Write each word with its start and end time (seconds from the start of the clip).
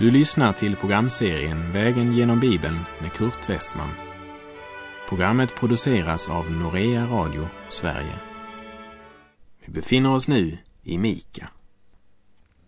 Du 0.00 0.10
lyssnar 0.10 0.52
till 0.52 0.76
programserien 0.76 1.72
Vägen 1.72 2.12
genom 2.12 2.40
Bibeln 2.40 2.78
med 3.00 3.12
Kurt 3.12 3.50
Westman. 3.50 3.90
Programmet 5.08 5.54
produceras 5.54 6.30
av 6.30 6.50
Norea 6.50 7.06
Radio 7.06 7.48
Sverige. 7.68 8.14
Vi 9.64 9.72
befinner 9.72 10.14
oss 10.14 10.28
nu 10.28 10.58
i 10.82 10.98
Mika. 10.98 11.48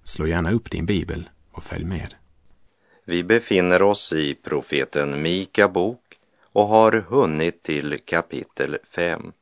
Slå 0.05 0.27
gärna 0.27 0.53
upp 0.53 0.71
din 0.71 0.87
bibel 0.87 1.29
och 1.53 1.63
följ 1.63 1.85
med. 1.85 2.15
Vi 3.05 3.25
befinner 3.25 3.83
oss 3.83 4.13
i 4.13 4.35
profeten 4.35 5.23
Mika 5.23 5.69
bok 5.69 6.19
och 6.53 6.67
har 6.67 6.93
hunnit 7.09 7.63
till 7.63 7.99
kapitel 8.05 8.79
5. 8.91 9.33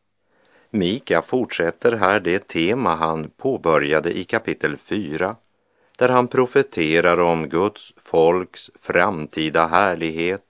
Mika 0.70 1.22
fortsätter 1.22 1.92
här 1.92 2.20
det 2.20 2.48
tema 2.48 2.94
han 2.94 3.30
påbörjade 3.36 4.18
i 4.18 4.24
kapitel 4.24 4.76
4 4.76 5.36
där 6.00 6.08
han 6.08 6.28
profeterar 6.28 7.20
om 7.20 7.48
Guds 7.48 7.92
folks 7.96 8.70
framtida 8.80 9.66
härlighet 9.66 10.44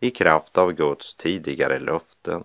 i 0.00 0.10
kraft 0.10 0.58
av 0.58 0.72
Guds 0.72 1.14
tidigare 1.14 1.78
löften. 1.78 2.44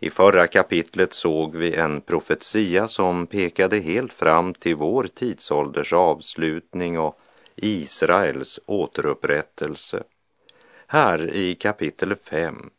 I 0.00 0.10
förra 0.10 0.46
kapitlet 0.46 1.12
såg 1.12 1.56
vi 1.56 1.74
en 1.74 2.00
profetia 2.00 2.88
som 2.88 3.26
pekade 3.26 3.78
helt 3.78 4.12
fram 4.12 4.54
till 4.54 4.76
vår 4.76 5.06
tidsålders 5.14 5.92
avslutning 5.92 6.98
och 6.98 7.20
Israels 7.56 8.60
återupprättelse. 8.66 10.02
Här 10.86 11.34
i 11.34 11.54
kapitel 11.54 12.16
5 12.16 12.70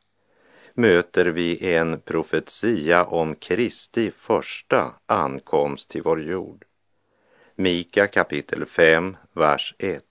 möter 0.73 1.25
vi 1.25 1.73
en 1.73 1.99
profetia 1.99 3.03
om 3.03 3.35
Kristi 3.35 4.11
första 4.11 4.93
ankomst 5.05 5.89
till 5.89 6.01
vår 6.01 6.21
jord. 6.21 6.65
Mika 7.61 8.07
kapitel 8.07 8.65
5, 8.65 9.17
vers 9.33 9.75
1. 9.77 10.01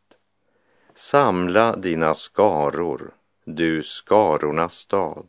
Samla 0.95 1.77
dina 1.77 2.15
skaror, 2.15 3.11
du 3.45 3.83
skarornas 3.83 4.75
stad. 4.75 5.27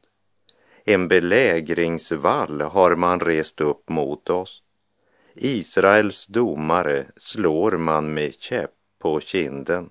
En 0.85 1.07
belägringsvall 1.07 2.61
har 2.61 2.95
man 2.95 3.19
rest 3.19 3.61
upp 3.61 3.89
mot 3.89 4.29
oss. 4.29 4.61
Israels 5.35 6.25
domare 6.25 7.05
slår 7.17 7.71
man 7.71 8.13
med 8.13 8.33
käpp 8.39 8.73
på 9.01 9.19
kinden. 9.19 9.89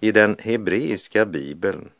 I 0.00 0.12
den 0.12 0.36
hebreiska 0.40 1.24
bibeln 1.24 1.90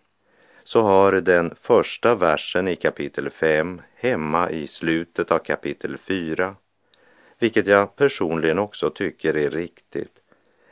så 0.64 0.83
har 0.83 1.12
den 1.12 1.55
första 1.61 2.14
versen 2.14 2.68
i 2.68 2.77
kapitel 2.77 3.30
5 3.30 3.83
hemma 3.94 4.50
i 4.50 4.66
slutet 4.66 5.30
av 5.30 5.38
kapitel 5.38 5.98
4 5.98 6.56
vilket 7.39 7.67
jag 7.67 7.97
personligen 7.97 8.59
också 8.59 8.91
tycker 8.91 9.37
är 9.37 9.51
riktigt 9.51 10.12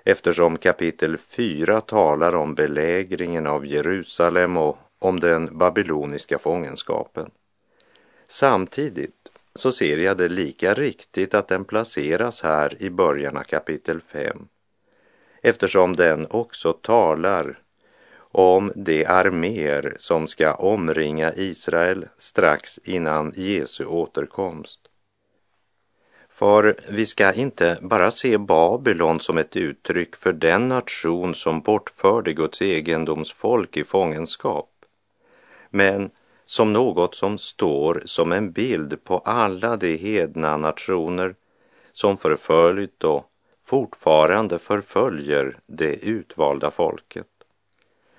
eftersom 0.04 0.56
kapitel 0.56 1.18
4 1.18 1.80
talar 1.80 2.34
om 2.34 2.54
belägringen 2.54 3.46
av 3.46 3.66
Jerusalem 3.66 4.56
och 4.56 4.78
om 4.98 5.20
den 5.20 5.58
babyloniska 5.58 6.38
fångenskapen. 6.38 7.30
Samtidigt 8.28 9.28
så 9.54 9.72
ser 9.72 9.98
jag 9.98 10.16
det 10.16 10.28
lika 10.28 10.74
riktigt 10.74 11.34
att 11.34 11.48
den 11.48 11.64
placeras 11.64 12.42
här 12.42 12.82
i 12.82 12.90
början 12.90 13.36
av 13.36 13.42
kapitel 13.42 14.00
5 14.00 14.48
eftersom 15.42 15.96
den 15.96 16.26
också 16.30 16.72
talar 16.72 17.58
om 18.16 18.72
de 18.74 19.04
arméer 19.04 19.96
som 19.98 20.28
ska 20.28 20.54
omringa 20.54 21.32
Israel 21.34 22.08
strax 22.18 22.78
innan 22.84 23.32
Jesu 23.36 23.84
återkomst. 23.84 24.83
För 26.44 26.76
vi 26.88 27.06
ska 27.06 27.32
inte 27.32 27.78
bara 27.82 28.10
se 28.10 28.38
Babylon 28.38 29.20
som 29.20 29.38
ett 29.38 29.56
uttryck 29.56 30.16
för 30.16 30.32
den 30.32 30.68
nation 30.68 31.34
som 31.34 31.60
bortförde 31.60 32.32
Guds 32.32 32.62
egendomsfolk 32.62 33.76
i 33.76 33.84
fångenskap, 33.84 34.70
men 35.70 36.10
som 36.44 36.72
något 36.72 37.14
som 37.14 37.38
står 37.38 38.02
som 38.04 38.32
en 38.32 38.52
bild 38.52 39.04
på 39.04 39.18
alla 39.18 39.76
de 39.76 39.96
hedna 39.96 40.56
nationer 40.56 41.34
som 41.92 42.16
förföljt 42.16 43.04
och 43.04 43.24
fortfarande 43.62 44.58
förföljer 44.58 45.58
det 45.66 45.94
utvalda 45.94 46.70
folket. 46.70 47.26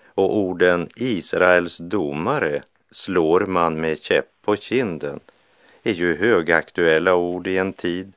Och 0.05 0.37
orden 0.37 0.87
Israels 0.95 1.77
domare 1.77 2.63
slår 2.91 3.41
man 3.41 3.81
med 3.81 4.03
käpp 4.03 4.29
på 4.41 4.55
kinden 4.55 5.19
är 5.88 5.94
ju 5.94 6.18
högaktuella 6.18 7.16
ord 7.16 7.47
i 7.47 7.57
en 7.57 7.73
tid 7.73 8.13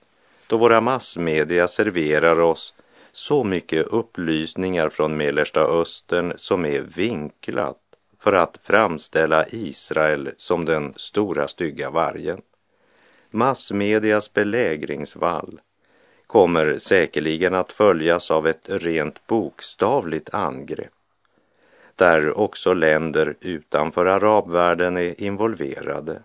då 0.47 0.57
våra 0.57 0.81
massmedia 0.81 1.69
serverar 1.69 2.41
oss 2.41 2.75
så 3.13 3.45
mycket 3.45 3.87
upplysningar 3.87 4.89
från 4.89 5.17
Mellersta 5.17 5.61
Östern 5.61 6.33
som 6.37 6.65
är 6.65 6.81
vinklat 6.81 7.79
för 8.19 8.33
att 8.33 8.59
framställa 8.63 9.47
Israel 9.49 10.31
som 10.37 10.65
den 10.65 10.95
stora 10.97 11.49
stygga 11.49 11.91
vargen. 11.91 12.43
Massmedias 13.31 14.33
belägringsvall 14.33 15.61
kommer 16.27 16.79
säkerligen 16.79 17.55
att 17.55 17.73
följas 17.73 18.31
av 18.31 18.47
ett 18.47 18.63
rent 18.65 19.27
bokstavligt 19.27 20.35
angrepp 20.35 20.93
där 21.97 22.39
också 22.39 22.75
länder 22.75 23.35
utanför 23.41 24.07
arabvärlden 24.07 24.97
är 24.97 25.21
involverade. 25.21 26.23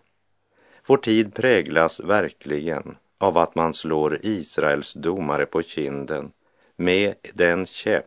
Vår 0.87 0.97
tid 0.97 1.35
präglas 1.35 1.99
verkligen 1.99 2.97
av 3.17 3.37
att 3.37 3.55
man 3.55 3.73
slår 3.73 4.19
Israels 4.25 4.93
domare 4.93 5.45
på 5.45 5.61
kinden 5.61 6.31
med 6.75 7.15
den 7.33 7.65
käpp 7.65 8.05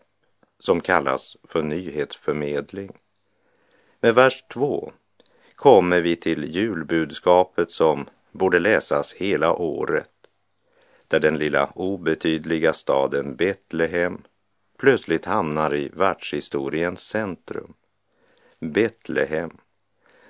som 0.59 0.81
kallas 0.81 1.37
för 1.49 1.63
nyhetsförmedling. 1.63 2.93
Med 4.01 4.15
vers 4.15 4.45
2 4.53 4.93
kommer 5.55 6.01
vi 6.01 6.17
till 6.17 6.57
julbudskapet 6.57 7.71
som 7.71 8.09
borde 8.33 8.59
läsas 8.59 9.13
hela 9.13 9.53
året, 9.53 10.11
där 11.09 11.21
den 11.21 11.39
lilla 11.39 11.71
obetydliga 11.75 12.73
staden 12.73 13.37
Betlehem 13.37 14.23
plötsligt 14.79 15.25
hamnar 15.25 15.75
i 15.75 15.89
världshistoriens 15.89 17.01
centrum. 17.01 17.75
Betlehem, 18.61 19.51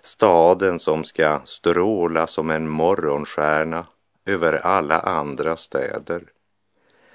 staden 0.06 0.78
som 0.78 1.04
ska 1.04 1.40
stråla 1.44 2.26
som 2.26 2.50
en 2.50 2.68
morgonstjärna 2.68 3.86
över 4.26 4.52
alla 4.52 4.98
andra 5.00 5.56
städer. 5.56 6.22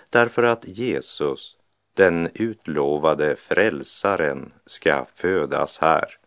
Därför 0.10 0.44
att 0.44 0.68
Jesus, 0.68 1.56
den 1.96 2.30
utlovade 2.34 3.36
frälsaren, 3.36 4.54
ska 4.66 5.06
födas 5.16 5.78
här. 5.78 6.18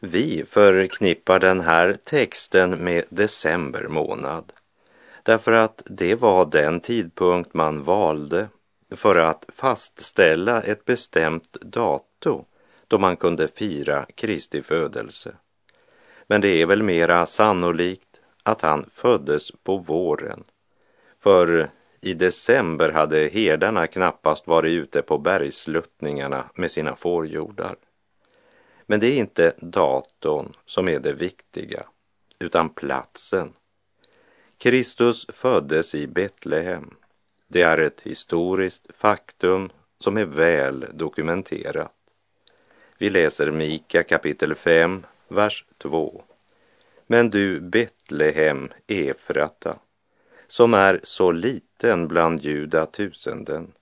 Vi 0.00 0.44
förknippar 0.44 1.38
den 1.38 1.60
här 1.60 1.96
texten 2.04 2.84
med 2.84 3.04
december 3.10 3.88
månad 3.88 4.52
därför 5.28 5.52
att 5.52 5.82
det 5.86 6.14
var 6.14 6.46
den 6.46 6.80
tidpunkt 6.80 7.54
man 7.54 7.82
valde 7.82 8.48
för 8.90 9.16
att 9.16 9.44
fastställa 9.48 10.62
ett 10.62 10.84
bestämt 10.84 11.52
datum 11.52 12.44
då 12.88 12.98
man 12.98 13.16
kunde 13.16 13.48
fira 13.48 14.06
Kristi 14.14 14.62
födelse. 14.62 15.34
Men 16.26 16.40
det 16.40 16.62
är 16.62 16.66
väl 16.66 16.82
mera 16.82 17.26
sannolikt 17.26 18.20
att 18.42 18.62
han 18.62 18.84
föddes 18.90 19.52
på 19.62 19.78
våren. 19.78 20.44
För 21.18 21.70
i 22.00 22.14
december 22.14 22.88
hade 22.92 23.28
herdarna 23.28 23.86
knappast 23.86 24.46
varit 24.46 24.70
ute 24.70 25.02
på 25.02 25.18
bergsluttningarna 25.18 26.50
med 26.54 26.70
sina 26.70 26.96
fårjordar. 26.96 27.76
Men 28.86 29.00
det 29.00 29.06
är 29.06 29.18
inte 29.18 29.54
datorn 29.60 30.52
som 30.66 30.88
är 30.88 30.98
det 30.98 31.12
viktiga, 31.12 31.86
utan 32.38 32.68
platsen. 32.68 33.52
Kristus 34.58 35.26
föddes 35.28 35.94
i 35.94 36.06
Betlehem. 36.06 36.94
Det 37.48 37.62
är 37.62 37.78
ett 37.78 38.00
historiskt 38.00 38.90
faktum 38.96 39.70
som 40.00 40.16
är 40.16 40.24
väl 40.24 40.86
dokumenterat. 40.92 41.97
Vi 43.00 43.10
läser 43.10 43.50
Mika 43.50 44.02
kapitel 44.02 44.54
5, 44.54 45.06
vers 45.28 45.64
2. 45.78 46.22
Men 47.06 47.30
du 47.30 47.60
Betlehem 47.60 48.72
Efrata, 48.86 49.78
som 50.46 50.74
är 50.74 51.00
så 51.02 51.32
liten 51.32 52.08
bland 52.08 52.42
judatusenden, 52.42 53.72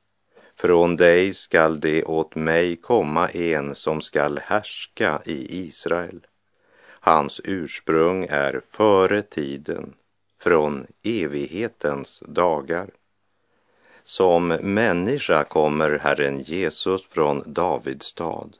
från 0.55 0.97
dig 0.97 1.35
skall 1.35 1.81
det 1.81 2.05
åt 2.05 2.35
mig 2.35 2.77
komma 2.77 3.29
en 3.29 3.75
som 3.75 4.01
skall 4.01 4.39
härska 4.39 5.23
i 5.25 5.67
Israel. 5.67 6.27
Hans 6.87 7.41
ursprung 7.45 8.27
är 8.31 8.61
före 8.71 9.23
tiden, 9.23 9.95
från 10.41 10.87
evighetens 11.03 12.23
dagar. 12.27 12.91
Som 14.05 14.49
människa 14.49 15.45
kommer 15.45 15.99
Herren 15.99 16.41
Jesus 16.41 17.07
från 17.07 17.43
Davids 17.47 18.07
stad, 18.07 18.57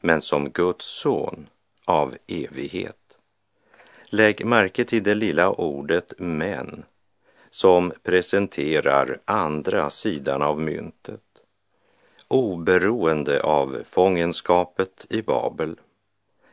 men 0.00 0.22
som 0.22 0.50
Guds 0.50 0.84
son 0.84 1.48
av 1.84 2.16
evighet. 2.26 3.18
Lägg 4.04 4.46
märke 4.46 4.84
till 4.84 5.02
det 5.02 5.14
lilla 5.14 5.50
ordet 5.50 6.12
men 6.18 6.84
som 7.50 7.92
presenterar 8.02 9.20
andra 9.24 9.90
sidan 9.90 10.42
av 10.42 10.60
myntet. 10.60 11.20
oberoende 12.28 13.42
av 13.42 13.82
fångenskapet 13.84 15.06
i 15.10 15.22
Babel, 15.22 15.80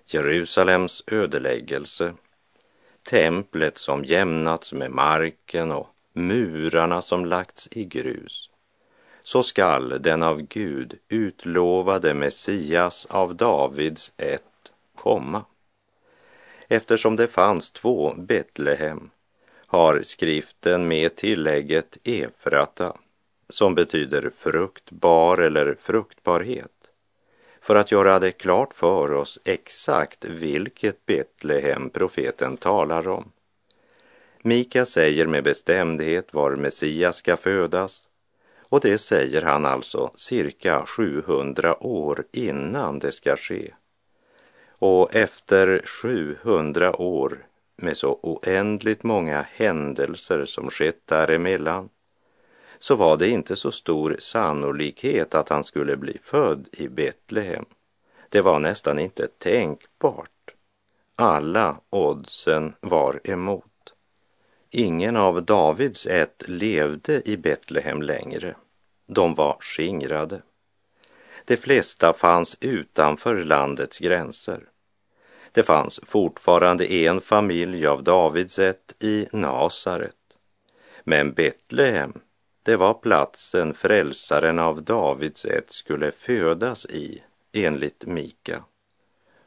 Jerusalems 0.06 1.04
ödeläggelse, 1.08 2.14
templet 3.10 3.78
som 3.78 4.06
jämnats 4.06 4.74
med 4.74 4.92
marken 4.92 5.72
och 5.72 5.88
murarna 6.14 7.02
som 7.02 7.26
lagts 7.26 7.68
i 7.72 7.86
grus, 7.86 8.50
så 9.34 9.44
skall 9.44 10.02
den 10.02 10.24
av 10.24 10.42
Gud 10.42 11.00
utlovade 11.10 12.14
Messias 12.14 13.06
av 13.06 13.36
Davids 13.36 14.12
ett 14.18 14.72
komma. 14.96 15.46
Eftersom 16.68 17.16
det 17.16 17.28
fanns 17.28 17.72
två 17.72 18.14
Betlehem 18.18 19.10
har 19.68 20.02
skriften 20.02 20.88
med 20.88 21.16
tillägget 21.16 21.98
Efrata, 22.04 22.98
som 23.50 23.76
betyder 23.76 24.32
fruktbar 24.38 25.38
eller 25.38 25.76
fruktbarhet, 25.80 26.92
för 27.62 27.76
att 27.76 27.92
göra 27.92 28.20
det 28.20 28.32
klart 28.32 28.74
för 28.74 29.14
oss 29.14 29.40
exakt 29.44 30.26
vilket 30.26 31.06
Betlehem 31.06 31.90
profeten 31.90 32.58
talar 32.58 33.08
om. 33.08 33.32
Mika 34.42 34.86
säger 34.86 35.28
med 35.28 35.44
bestämdhet 35.44 36.34
var 36.34 36.56
Messias 36.56 37.16
ska 37.18 37.38
födas 37.38 38.06
och 38.74 38.80
det 38.80 38.98
säger 38.98 39.42
han 39.42 39.66
alltså 39.66 40.12
cirka 40.16 40.86
700 40.86 41.84
år 41.84 42.26
innan 42.32 43.00
det 43.00 43.12
ska 43.12 43.36
ske. 43.36 43.74
Och 44.80 45.16
efter 45.16 45.82
700 45.86 47.02
år 47.02 47.46
med 47.76 47.98
så 47.98 48.20
oändligt 48.22 49.04
många 49.04 49.46
händelser 49.52 50.46
som 50.46 50.70
skett 50.70 51.08
däremellan 51.08 51.90
så 52.80 52.96
var 52.96 53.18
det 53.18 53.30
inte 53.30 53.56
så 53.56 53.72
stor 53.72 54.16
sannolikhet 54.20 55.36
att 55.36 55.50
han 55.50 55.64
skulle 55.64 55.98
bli 55.98 56.18
född 56.22 56.68
i 56.72 56.88
Betlehem. 56.88 57.66
Det 58.30 58.42
var 58.42 58.60
nästan 58.60 59.00
inte 59.00 59.28
tänkbart. 59.28 60.52
Alla 61.16 61.78
oddsen 61.90 62.74
var 62.80 63.22
emot. 63.24 63.73
Ingen 64.76 65.18
av 65.18 65.46
Davids 65.46 66.08
ett 66.08 66.44
levde 66.48 67.30
i 67.30 67.38
Betlehem 67.38 68.02
längre. 68.02 68.56
De 69.08 69.36
var 69.36 69.58
skingrade. 69.60 70.42
De 71.46 71.58
flesta 71.58 72.14
fanns 72.14 72.58
utanför 72.60 73.44
landets 73.44 74.00
gränser. 74.00 74.64
Det 75.52 75.64
fanns 75.64 76.00
fortfarande 76.04 76.94
en 76.94 77.22
familj 77.22 77.88
av 77.88 78.04
Davids 78.04 78.60
ett 78.60 78.96
i 79.00 79.28
Nasaret. 79.32 80.16
Men 81.04 81.34
Betlehem, 81.34 82.14
det 82.64 82.76
var 82.76 82.94
platsen 82.94 83.74
frälsaren 83.74 84.60
av 84.60 84.84
Davids 84.84 85.46
ett 85.46 85.72
skulle 85.72 86.12
födas 86.12 86.86
i, 86.86 87.24
enligt 87.52 88.06
Mika. 88.06 88.64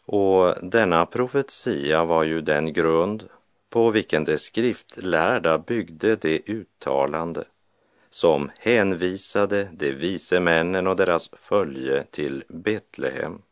Och 0.04 0.54
denna 0.62 1.06
profetia 1.06 2.04
var 2.04 2.24
ju 2.24 2.40
den 2.40 2.72
grund 2.72 3.28
på 3.70 3.90
vilken 3.90 4.24
de 4.24 4.38
skriftlärda 4.38 5.58
byggde 5.58 6.16
det 6.16 6.48
uttalande 6.48 7.44
som 8.10 8.50
hänvisade 8.58 9.68
de 9.72 9.92
vise 9.92 10.40
männen 10.40 10.86
och 10.86 10.96
deras 10.96 11.30
följe 11.32 12.04
till 12.04 12.44
Betlehem. 12.48 13.42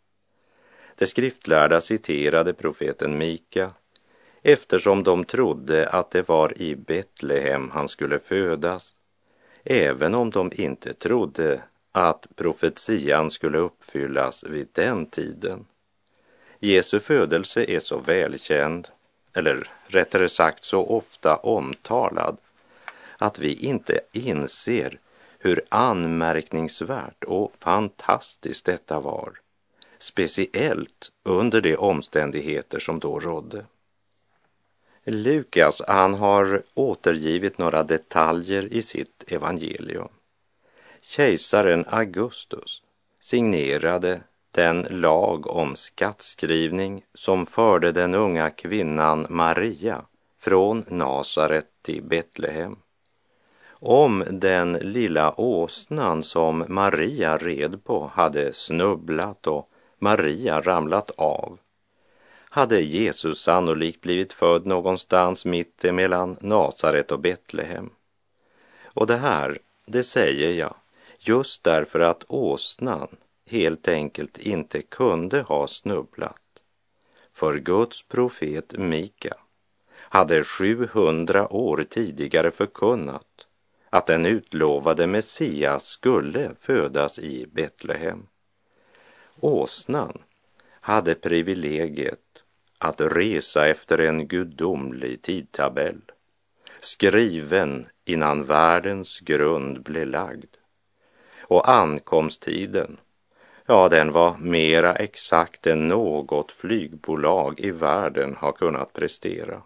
De 0.94 1.06
skriftlärda 1.06 1.80
citerade 1.80 2.54
profeten 2.54 3.18
Mika 3.18 3.70
eftersom 4.42 5.02
de 5.02 5.24
trodde 5.24 5.88
att 5.88 6.10
det 6.10 6.28
var 6.28 6.62
i 6.62 6.76
Betlehem 6.76 7.70
han 7.70 7.88
skulle 7.88 8.18
födas, 8.18 8.96
även 9.64 10.14
om 10.14 10.30
de 10.30 10.50
inte 10.54 10.94
trodde 10.94 11.62
att 11.92 12.26
profetian 12.36 13.30
skulle 13.30 13.58
uppfyllas 13.58 14.44
vid 14.44 14.68
den 14.72 15.06
tiden. 15.06 15.66
Jesu 16.58 17.00
födelse 17.00 17.64
är 17.64 17.80
så 17.80 17.98
välkänd, 17.98 18.88
eller 19.34 19.70
rättare 19.86 20.28
sagt 20.28 20.64
så 20.64 20.86
ofta 20.86 21.36
omtalad, 21.36 22.36
att 23.18 23.38
vi 23.38 23.54
inte 23.54 24.00
inser 24.12 24.98
hur 25.38 25.64
anmärkningsvärt 25.68 27.24
och 27.24 27.52
fantastiskt 27.58 28.64
detta 28.64 29.00
var, 29.00 29.32
speciellt 29.98 31.10
under 31.22 31.60
de 31.60 31.76
omständigheter 31.76 32.78
som 32.78 32.98
då 32.98 33.20
rådde. 33.20 33.66
Lukas, 35.04 35.82
han 35.88 36.14
har 36.14 36.62
återgivit 36.74 37.58
några 37.58 37.82
detaljer 37.82 38.72
i 38.72 38.82
sitt 38.82 39.24
evangelium. 39.26 40.08
Kejsaren 41.00 41.84
Augustus 41.88 42.82
signerade 43.20 44.20
den 44.54 44.86
lag 44.90 45.46
om 45.46 45.76
skattskrivning 45.76 47.04
som 47.14 47.46
förde 47.46 47.92
den 47.92 48.14
unga 48.14 48.50
kvinnan 48.50 49.26
Maria 49.30 50.02
från 50.40 50.84
Nasaret 50.88 51.66
till 51.82 52.02
Betlehem 52.02 52.76
om 53.86 54.24
den 54.30 54.72
lilla 54.72 55.40
åsnan 55.40 56.22
som 56.22 56.64
Maria 56.68 57.36
red 57.36 57.84
på 57.84 58.10
hade 58.14 58.52
snubblat 58.52 59.46
och 59.46 59.70
Maria 59.98 60.60
ramlat 60.60 61.10
av 61.10 61.58
hade 62.48 62.80
Jesus 62.80 63.42
sannolikt 63.42 64.00
blivit 64.00 64.32
född 64.32 64.66
någonstans 64.66 65.44
mitt 65.44 65.84
emellan 65.84 66.36
Nasaret 66.40 67.12
och 67.12 67.20
Betlehem. 67.20 67.90
Och 68.84 69.06
det 69.06 69.16
här, 69.16 69.58
det 69.86 70.04
säger 70.04 70.52
jag 70.52 70.74
just 71.18 71.64
därför 71.64 72.00
att 72.00 72.24
åsnan 72.28 73.08
helt 73.46 73.88
enkelt 73.88 74.38
inte 74.38 74.82
kunde 74.82 75.40
ha 75.40 75.66
snubblat. 75.66 76.40
För 77.32 77.58
Guds 77.58 78.02
profet 78.02 78.78
Mika 78.78 79.34
hade 79.96 80.44
700 80.44 81.52
år 81.52 81.86
tidigare 81.90 82.50
förkunnat 82.50 83.46
att 83.90 84.06
den 84.06 84.26
utlovade 84.26 85.06
Messias 85.06 85.86
skulle 85.86 86.50
födas 86.60 87.18
i 87.18 87.46
Betlehem. 87.52 88.26
Åsnan 89.40 90.22
hade 90.80 91.14
privilegiet 91.14 92.20
att 92.78 93.00
resa 93.00 93.68
efter 93.68 93.98
en 93.98 94.28
gudomlig 94.28 95.22
tidtabell, 95.22 96.00
skriven 96.80 97.86
innan 98.04 98.44
världens 98.44 99.20
grund 99.20 99.82
blev 99.82 100.06
lagd. 100.06 100.56
Och 101.40 101.68
ankomsttiden, 101.68 102.96
ja, 103.66 103.88
den 103.88 104.12
var 104.12 104.36
mera 104.38 104.94
exakt 104.94 105.66
än 105.66 105.88
något 105.88 106.52
flygbolag 106.52 107.60
i 107.60 107.70
världen 107.70 108.36
har 108.36 108.52
kunnat 108.52 108.92
prestera. 108.92 109.62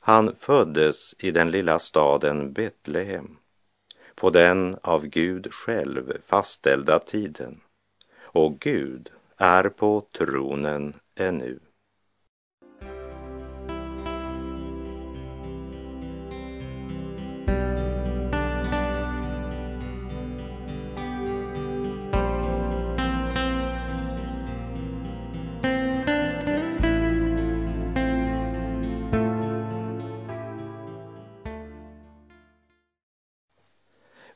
Han 0.00 0.34
föddes 0.34 1.14
i 1.18 1.30
den 1.30 1.50
lilla 1.50 1.78
staden 1.78 2.52
Betlehem 2.52 3.36
på 4.14 4.30
den 4.30 4.76
av 4.82 5.06
Gud 5.06 5.52
själv 5.52 6.12
fastställda 6.26 6.98
tiden 6.98 7.60
och 8.20 8.60
Gud 8.60 9.10
är 9.36 9.68
på 9.68 10.06
tronen 10.18 10.94
ännu. 11.14 11.58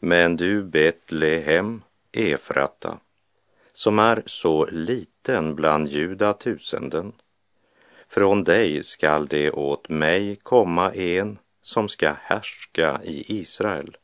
Men 0.06 0.36
du 0.36 0.62
Betlehem, 0.62 1.82
Efrata, 2.12 2.98
som 3.72 3.98
är 3.98 4.22
så 4.26 4.66
liten 4.66 5.54
bland 5.54 5.88
judatusenden, 5.88 7.12
från 8.08 8.42
dig 8.44 8.84
skall 8.84 9.26
det 9.26 9.50
åt 9.50 9.88
mig 9.88 10.36
komma 10.42 10.92
en 10.92 11.38
som 11.62 11.88
ska 11.88 12.12
härska 12.20 13.00
i 13.04 13.38
Israel. 13.38 13.96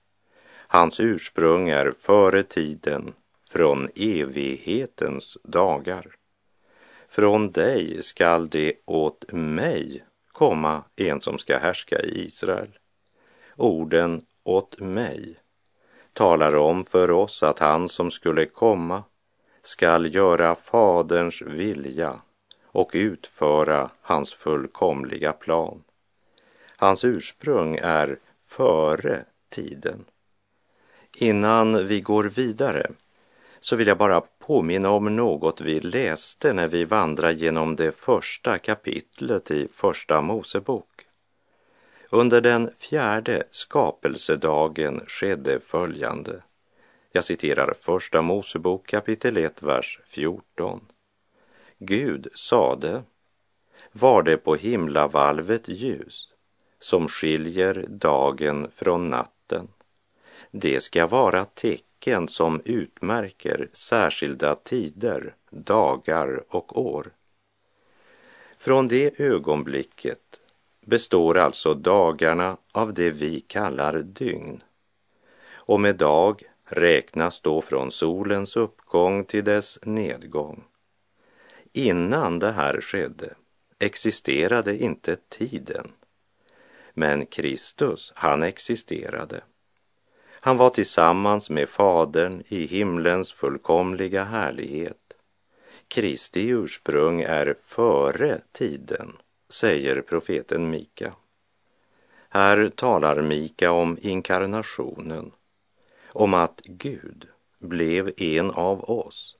Hans 0.68 1.00
ursprung 1.00 1.68
är 1.68 1.92
före 1.98 2.42
tiden, 2.42 3.12
från 3.48 3.88
evighetens 3.96 5.38
dagar. 5.42 6.06
Från 7.08 7.50
dig 7.50 8.02
skall 8.02 8.48
det 8.48 8.72
åt 8.84 9.32
mig 9.32 10.04
komma 10.32 10.84
en 10.96 11.20
som 11.20 11.38
ska 11.38 11.58
härska 11.58 12.00
i 12.00 12.24
Israel. 12.24 12.78
Orden 13.56 14.24
åt 14.44 14.80
mig 14.80 15.41
talar 16.12 16.56
om 16.56 16.84
för 16.84 17.10
oss 17.10 17.42
att 17.42 17.58
han 17.58 17.88
som 17.88 18.10
skulle 18.10 18.46
komma 18.46 19.04
skall 19.62 20.14
göra 20.14 20.54
Faderns 20.54 21.42
vilja 21.42 22.20
och 22.66 22.90
utföra 22.94 23.90
hans 24.00 24.34
fullkomliga 24.34 25.32
plan. 25.32 25.82
Hans 26.76 27.04
ursprung 27.04 27.76
är 27.76 28.18
före 28.44 29.24
tiden. 29.50 30.04
Innan 31.16 31.86
vi 31.86 32.00
går 32.00 32.24
vidare 32.24 32.90
så 33.60 33.76
vill 33.76 33.86
jag 33.86 33.98
bara 33.98 34.20
påminna 34.20 34.90
om 34.90 35.16
något 35.16 35.60
vi 35.60 35.80
läste 35.80 36.52
när 36.52 36.68
vi 36.68 36.84
vandrar 36.84 37.30
genom 37.30 37.76
det 37.76 37.92
första 37.92 38.58
kapitlet 38.58 39.50
i 39.50 39.68
Första 39.72 40.20
Mosebok. 40.20 41.01
Under 42.14 42.40
den 42.40 42.70
fjärde 42.78 43.42
skapelsedagen 43.50 45.00
skedde 45.06 45.60
följande. 45.60 46.42
Jag 47.12 47.24
citerar 47.24 47.74
Första 47.80 48.22
Mosebok 48.22 48.86
kapitel 48.86 49.36
1, 49.36 49.62
vers 49.62 50.00
14. 50.04 50.80
Gud 51.78 52.28
sade, 52.34 53.02
var 53.92 54.22
det 54.22 54.36
på 54.36 54.54
himlavalvet 54.54 55.68
ljus 55.68 56.28
som 56.78 57.08
skiljer 57.08 57.86
dagen 57.88 58.70
från 58.74 59.08
natten. 59.08 59.68
Det 60.50 60.82
ska 60.82 61.06
vara 61.06 61.44
tecken 61.44 62.28
som 62.28 62.60
utmärker 62.64 63.68
särskilda 63.72 64.54
tider, 64.54 65.34
dagar 65.50 66.44
och 66.48 66.80
år. 66.80 67.10
Från 68.58 68.88
det 68.88 69.20
ögonblicket 69.20 70.41
består 70.86 71.38
alltså 71.38 71.74
dagarna 71.74 72.56
av 72.72 72.92
det 72.92 73.10
vi 73.10 73.40
kallar 73.40 73.98
dygn. 74.02 74.62
Och 75.52 75.80
med 75.80 75.96
dag 75.96 76.42
räknas 76.64 77.40
då 77.40 77.62
från 77.62 77.92
solens 77.92 78.56
uppgång 78.56 79.24
till 79.24 79.44
dess 79.44 79.78
nedgång. 79.82 80.64
Innan 81.72 82.38
det 82.38 82.52
här 82.52 82.80
skedde 82.80 83.34
existerade 83.78 84.78
inte 84.78 85.16
tiden. 85.28 85.92
Men 86.94 87.26
Kristus, 87.26 88.12
han 88.14 88.42
existerade. 88.42 89.40
Han 90.30 90.56
var 90.56 90.70
tillsammans 90.70 91.50
med 91.50 91.68
Fadern 91.68 92.42
i 92.48 92.66
himlens 92.66 93.32
fullkomliga 93.32 94.24
härlighet. 94.24 94.96
Kristi 95.88 96.48
ursprung 96.48 97.20
är 97.20 97.56
före 97.66 98.40
tiden, 98.52 99.12
säger 99.52 100.00
profeten 100.00 100.70
Mika. 100.70 101.14
Här 102.28 102.68
talar 102.68 103.20
Mika 103.20 103.72
om 103.72 103.98
inkarnationen, 104.00 105.32
om 106.12 106.34
att 106.34 106.60
Gud 106.64 107.28
blev 107.58 108.12
en 108.16 108.50
av 108.50 108.90
oss 108.90 109.36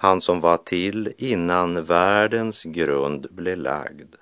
han 0.00 0.20
som 0.20 0.40
var 0.40 0.56
till 0.56 1.12
innan 1.18 1.84
världens 1.84 2.62
grund 2.62 3.26
blev 3.30 3.58
lagd. 3.58 4.14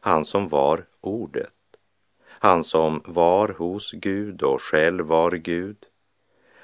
Han 0.00 0.24
som 0.24 0.48
var 0.48 0.86
ordet. 1.00 1.52
Han 2.26 2.64
som 2.64 3.02
var 3.04 3.48
hos 3.48 3.92
Gud 3.92 4.42
och 4.42 4.62
själv 4.62 5.06
var 5.06 5.30
Gud. 5.32 5.76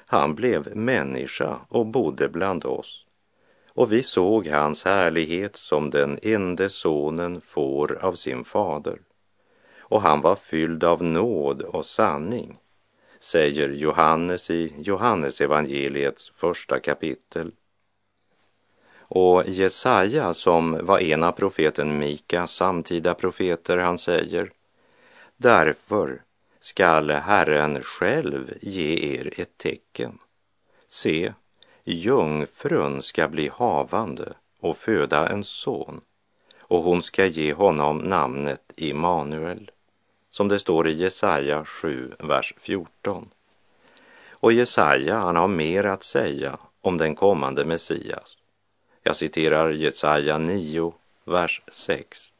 Han 0.05 0.35
blev 0.35 0.75
människa 0.75 1.59
och 1.69 1.85
bodde 1.85 2.29
bland 2.29 2.65
oss. 2.65 3.02
Och 3.73 3.91
vi 3.91 4.03
såg 4.03 4.47
hans 4.47 4.85
härlighet 4.85 5.55
som 5.55 5.89
den 5.89 6.19
enda 6.21 6.69
sonen 6.69 7.41
får 7.41 7.97
av 8.01 8.13
sin 8.13 8.43
fader. 8.43 8.99
Och 9.79 10.01
han 10.01 10.21
var 10.21 10.35
fylld 10.35 10.83
av 10.83 11.03
nåd 11.03 11.61
och 11.61 11.85
sanning, 11.85 12.57
säger 13.19 13.69
Johannes 13.69 14.49
i 14.49 14.73
Johannesevangeliets 14.77 16.29
första 16.29 16.79
kapitel 16.79 17.51
och 19.15 19.43
Jesaja 19.47 20.33
som 20.33 20.85
var 20.85 20.99
en 20.99 21.23
av 21.23 21.31
profeten 21.31 21.99
Mika, 21.99 22.47
samtida 22.47 23.13
profeter, 23.13 23.77
han 23.77 23.97
säger 23.97 24.51
Därför 25.37 26.21
skall 26.59 27.11
Herren 27.11 27.81
själv 27.81 28.53
ge 28.61 29.15
er 29.17 29.33
ett 29.37 29.57
tecken. 29.57 30.19
Se, 30.87 31.33
jungfrun 31.83 33.01
ska 33.01 33.27
bli 33.27 33.47
havande 33.47 34.33
och 34.59 34.77
föda 34.77 35.29
en 35.29 35.43
son 35.43 36.01
och 36.59 36.83
hon 36.83 37.03
ska 37.03 37.25
ge 37.25 37.53
honom 37.53 37.97
namnet 37.97 38.71
Immanuel, 38.75 39.71
som 40.31 40.47
det 40.47 40.59
står 40.59 40.87
i 40.87 40.93
Jesaja 40.93 41.65
7, 41.65 42.11
vers 42.19 42.53
14. 42.57 43.29
Och 44.29 44.53
Jesaja, 44.53 45.17
han 45.17 45.35
har 45.35 45.47
mer 45.47 45.83
att 45.83 46.03
säga 46.03 46.57
om 46.81 46.97
den 46.97 47.15
kommande 47.15 47.65
Messias. 47.65 48.37
Jag 49.03 49.15
citerar 49.15 49.71
Jesaja 49.71 50.37
9, 50.37 50.93
vers 51.23 51.61
6. 51.71 52.31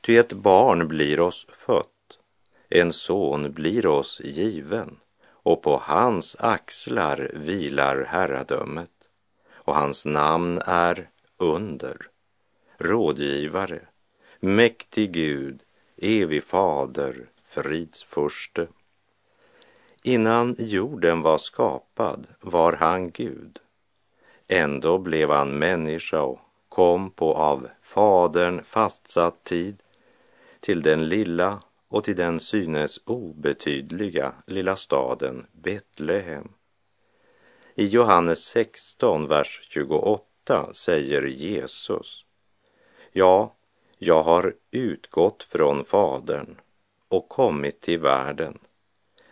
Ty 0.00 0.16
ett 0.16 0.32
barn 0.32 0.88
blir 0.88 1.20
oss 1.20 1.46
fött, 1.66 2.18
en 2.68 2.92
son 2.92 3.52
blir 3.52 3.86
oss 3.86 4.20
given, 4.24 4.96
och 5.52 5.62
på 5.62 5.82
hans 5.84 6.36
axlar 6.38 7.30
vilar 7.34 8.04
herradömet, 8.04 8.90
och 9.52 9.74
hans 9.74 10.04
namn 10.04 10.60
är 10.66 11.08
under, 11.36 11.96
rådgivare, 12.78 13.80
mäktig 14.40 15.12
Gud, 15.12 15.62
evig 15.96 16.44
fader, 16.44 17.28
fridsfurste. 17.44 18.66
Innan 20.02 20.54
jorden 20.58 21.22
var 21.22 21.38
skapad 21.38 22.26
var 22.40 22.72
han 22.72 23.10
Gud 23.10 23.58
Ändå 24.48 24.98
blev 24.98 25.30
han 25.30 25.58
människa 25.58 26.22
och 26.22 26.40
kom 26.68 27.10
på 27.10 27.34
av 27.34 27.68
Fadern 27.82 28.64
fastsatt 28.64 29.44
tid 29.44 29.82
till 30.60 30.82
den 30.82 31.08
lilla 31.08 31.62
och 31.90 32.04
till 32.04 32.16
den 32.16 32.40
synes 32.40 33.00
obetydliga 33.04 34.32
lilla 34.46 34.76
staden 34.76 35.46
Betlehem. 35.52 36.48
I 37.74 37.86
Johannes 37.86 38.44
16, 38.44 39.28
vers 39.28 39.60
28 39.68 40.74
säger 40.74 41.22
Jesus, 41.22 42.24
Ja, 43.12 43.54
jag 43.98 44.22
har 44.22 44.54
utgått 44.70 45.42
från 45.42 45.84
Fadern 45.84 46.60
och 47.08 47.28
kommit 47.28 47.80
till 47.80 47.98
världen. 47.98 48.58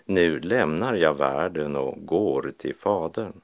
Nu 0.04 0.40
lämnar 0.40 0.94
jag 0.94 1.14
världen 1.14 1.76
och 1.76 2.06
går 2.06 2.52
till 2.58 2.74
Fadern. 2.74 3.40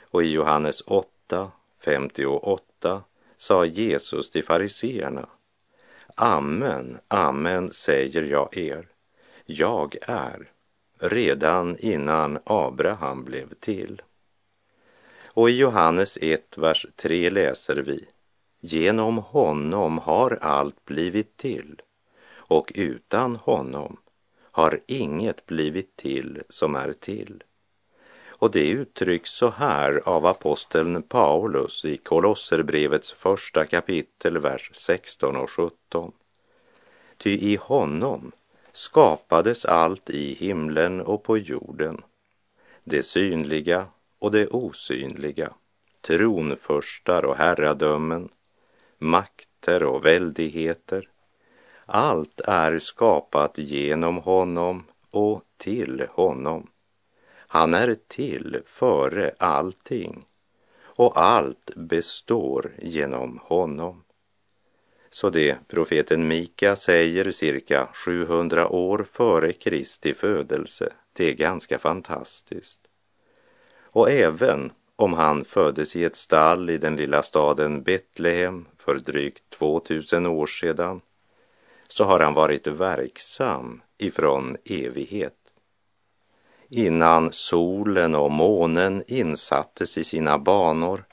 Och 0.00 0.22
i 0.22 0.30
Johannes 0.30 0.80
8, 0.80 1.50
58 1.80 3.02
sa 3.36 3.64
Jesus 3.64 4.30
till 4.30 4.44
fariseerna 4.44 5.28
Amen, 6.18 6.98
amen 7.08 7.72
säger 7.72 8.22
jag 8.22 8.56
er, 8.56 8.88
jag 9.44 9.96
är 10.02 10.50
redan 10.98 11.76
innan 11.78 12.38
Abraham 12.44 13.24
blev 13.24 13.54
till. 13.54 14.02
Och 15.24 15.50
i 15.50 15.56
Johannes 15.56 16.18
1, 16.20 16.58
vers 16.58 16.86
3 16.96 17.30
läser 17.30 17.76
vi 17.76 18.04
Genom 18.60 19.18
honom 19.18 19.98
har 19.98 20.38
allt 20.40 20.84
blivit 20.84 21.36
till 21.36 21.82
och 22.28 22.72
utan 22.74 23.36
honom 23.36 23.96
har 24.40 24.80
inget 24.86 25.46
blivit 25.46 25.96
till 25.96 26.42
som 26.48 26.74
är 26.74 26.92
till. 26.92 27.42
Och 28.38 28.50
det 28.50 28.68
uttrycks 28.68 29.30
så 29.30 29.48
här 29.48 30.02
av 30.04 30.26
aposteln 30.26 31.02
Paulus 31.02 31.84
i 31.84 31.96
Kolosserbrevets 31.96 33.12
första 33.12 33.66
kapitel, 33.66 34.38
vers 34.38 34.70
16 34.74 35.36
och 35.36 35.50
17. 35.50 36.12
Ty 37.16 37.30
i 37.30 37.56
honom 37.56 38.32
skapades 38.72 39.64
allt 39.64 40.10
i 40.10 40.34
himlen 40.34 41.00
och 41.00 41.22
på 41.22 41.38
jorden, 41.38 42.02
det 42.84 43.02
synliga 43.02 43.86
och 44.18 44.30
det 44.30 44.46
osynliga, 44.46 45.52
tronförstar 46.00 47.24
och 47.24 47.36
herradömen, 47.36 48.28
makter 48.98 49.82
och 49.82 50.04
väldigheter. 50.04 51.08
Allt 51.86 52.40
är 52.40 52.78
skapat 52.78 53.58
genom 53.58 54.16
honom 54.16 54.84
och 55.10 55.42
till 55.56 56.06
honom. 56.10 56.70
Han 57.56 57.74
är 57.74 57.96
till 58.08 58.60
före 58.66 59.34
allting 59.38 60.24
och 60.82 61.20
allt 61.20 61.70
består 61.76 62.72
genom 62.78 63.40
honom. 63.42 64.04
Så 65.10 65.30
det 65.30 65.56
profeten 65.68 66.28
Mika 66.28 66.76
säger 66.76 67.30
cirka 67.30 67.88
700 67.92 68.68
år 68.68 69.06
före 69.12 69.52
Kristi 69.52 70.14
födelse, 70.14 70.92
det 71.12 71.30
är 71.30 71.34
ganska 71.34 71.78
fantastiskt. 71.78 72.80
Och 73.92 74.10
även 74.10 74.72
om 74.96 75.12
han 75.12 75.44
föddes 75.44 75.96
i 75.96 76.04
ett 76.04 76.16
stall 76.16 76.70
i 76.70 76.78
den 76.78 76.96
lilla 76.96 77.22
staden 77.22 77.82
Betlehem 77.82 78.66
för 78.76 78.94
drygt 78.94 79.50
2000 79.50 80.26
år 80.26 80.46
sedan, 80.46 81.00
så 81.88 82.04
har 82.04 82.20
han 82.20 82.34
varit 82.34 82.66
verksam 82.66 83.82
ifrån 83.98 84.56
evighet 84.64 85.45
innan 86.70 87.32
solen 87.32 88.14
och 88.14 88.30
månen 88.30 89.02
insattes 89.06 89.98
i 89.98 90.04
sina 90.04 90.38
banor 90.38 91.04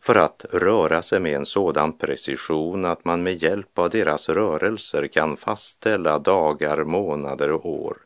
för 0.00 0.14
att 0.14 0.44
röra 0.52 1.02
sig 1.02 1.20
med 1.20 1.34
en 1.34 1.46
sådan 1.46 1.98
precision 1.98 2.84
att 2.84 3.04
man 3.04 3.22
med 3.22 3.42
hjälp 3.42 3.78
av 3.78 3.90
deras 3.90 4.28
rörelser 4.28 5.06
kan 5.06 5.36
fastställa 5.36 6.18
dagar, 6.18 6.84
månader 6.84 7.50
och 7.50 7.66
år, 7.66 7.98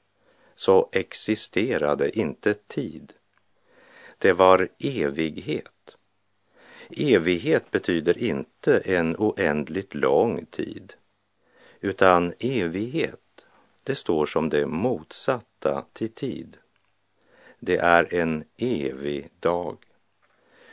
så 0.56 0.88
existerade 0.92 2.18
inte 2.18 2.54
tid. 2.54 3.12
Det 4.18 4.32
var 4.32 4.68
evighet. 4.78 5.96
Evighet 6.90 7.70
betyder 7.70 8.18
inte 8.18 8.78
en 8.78 9.16
oändligt 9.16 9.94
lång 9.94 10.46
tid, 10.46 10.94
utan 11.80 12.32
evighet, 12.38 13.20
det 13.82 13.94
står 13.94 14.26
som 14.26 14.48
det 14.48 14.66
motsatta 14.66 15.84
till 15.92 16.12
tid. 16.12 16.56
Det 17.64 17.76
är 17.76 18.14
en 18.14 18.44
evig 18.56 19.28
dag. 19.40 19.76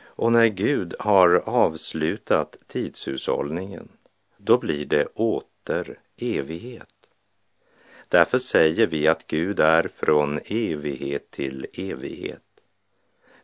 Och 0.02 0.32
när 0.32 0.46
Gud 0.46 0.94
har 0.98 1.42
avslutat 1.46 2.56
tidshushållningen, 2.66 3.88
då 4.36 4.58
blir 4.58 4.86
det 4.86 5.06
åter 5.06 5.98
evighet. 6.16 6.94
Därför 8.08 8.38
säger 8.38 8.86
vi 8.86 9.08
att 9.08 9.26
Gud 9.26 9.60
är 9.60 9.90
från 9.94 10.40
evighet 10.44 11.30
till 11.30 11.66
evighet. 11.72 12.42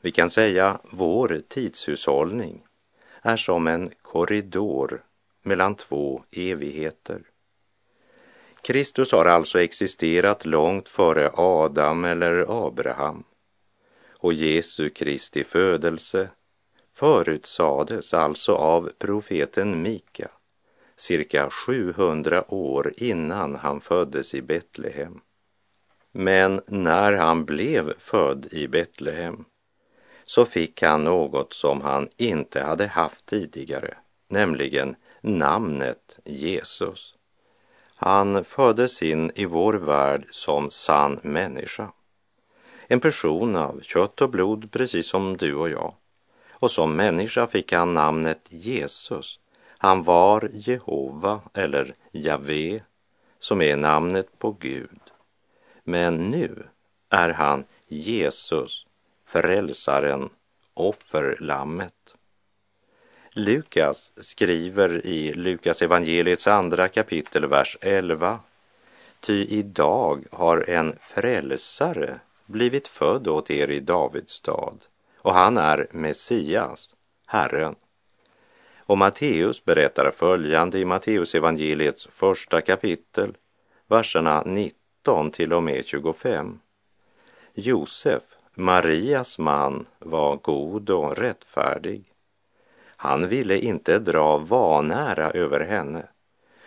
Vi 0.00 0.10
kan 0.10 0.30
säga 0.30 0.80
vår 0.84 1.42
tidshushållning 1.48 2.66
är 3.22 3.36
som 3.36 3.66
en 3.66 3.90
korridor 4.02 5.04
mellan 5.42 5.74
två 5.74 6.22
evigheter. 6.30 7.22
Kristus 8.62 9.12
har 9.12 9.26
alltså 9.26 9.60
existerat 9.60 10.46
långt 10.46 10.88
före 10.88 11.30
Adam 11.34 12.04
eller 12.04 12.66
Abraham 12.66 13.24
och 14.18 14.32
Jesu 14.32 14.90
Kristi 14.90 15.44
födelse 15.44 16.28
förutsades 16.92 18.14
alltså 18.14 18.52
av 18.54 18.90
profeten 18.98 19.82
Mika 19.82 20.28
cirka 20.96 21.50
700 21.50 22.54
år 22.54 22.92
innan 22.96 23.56
han 23.56 23.80
föddes 23.80 24.34
i 24.34 24.42
Betlehem. 24.42 25.20
Men 26.12 26.60
när 26.66 27.12
han 27.12 27.44
blev 27.44 27.98
född 27.98 28.46
i 28.50 28.68
Betlehem 28.68 29.44
så 30.24 30.44
fick 30.44 30.82
han 30.82 31.04
något 31.04 31.52
som 31.52 31.80
han 31.80 32.08
inte 32.16 32.62
hade 32.62 32.86
haft 32.86 33.26
tidigare, 33.26 33.96
nämligen 34.28 34.96
namnet 35.20 36.18
Jesus. 36.24 37.14
Han 37.96 38.44
föddes 38.44 39.02
in 39.02 39.32
i 39.34 39.44
vår 39.44 39.74
värld 39.74 40.26
som 40.30 40.70
sann 40.70 41.20
människa. 41.22 41.92
En 42.88 43.00
person 43.00 43.56
av 43.56 43.80
kött 43.82 44.20
och 44.20 44.30
blod, 44.30 44.70
precis 44.70 45.06
som 45.06 45.36
du 45.36 45.54
och 45.54 45.70
jag. 45.70 45.94
Och 46.50 46.70
som 46.70 46.96
människa 46.96 47.46
fick 47.46 47.72
han 47.72 47.94
namnet 47.94 48.40
Jesus. 48.48 49.38
Han 49.78 50.02
var 50.02 50.50
Jehova 50.52 51.40
eller 51.54 51.94
Javé, 52.10 52.80
som 53.38 53.62
är 53.62 53.76
namnet 53.76 54.38
på 54.38 54.50
Gud. 54.50 55.00
Men 55.84 56.30
nu 56.30 56.66
är 57.10 57.30
han 57.30 57.64
Jesus, 57.88 58.86
frälsaren, 59.26 60.28
offerlammet. 60.74 61.92
Lukas 63.32 64.12
skriver 64.16 65.06
i 65.06 65.34
Lukas 65.34 65.82
evangeliets 65.82 66.46
andra 66.46 66.88
kapitel, 66.88 67.46
vers 67.46 67.76
11. 67.80 68.38
Ty 69.20 69.44
idag 69.44 70.24
har 70.32 70.70
en 70.70 70.96
frälsare 71.00 72.20
blivit 72.46 72.88
född 72.88 73.28
åt 73.28 73.50
er 73.50 73.70
i 73.70 73.80
Davids 73.80 74.32
stad 74.32 74.84
och 75.26 75.34
han 75.34 75.58
är 75.58 75.86
Messias, 75.90 76.94
Herren. 77.26 77.74
Och 78.78 78.98
Matteus 78.98 79.64
berättar 79.64 80.10
följande 80.10 80.78
i 80.78 80.84
Matteusevangeliets 80.84 82.08
första 82.10 82.60
kapitel, 82.60 83.36
verserna 83.86 84.42
19 84.46 85.30
till 85.30 85.52
och 85.52 85.62
med 85.62 85.86
25. 85.86 86.58
Josef, 87.54 88.22
Marias 88.54 89.38
man, 89.38 89.86
var 89.98 90.36
god 90.36 90.90
och 90.90 91.18
rättfärdig. 91.18 92.12
Han 92.96 93.28
ville 93.28 93.58
inte 93.58 93.98
dra 93.98 94.38
vanära 94.38 95.30
över 95.30 95.60
henne 95.60 96.08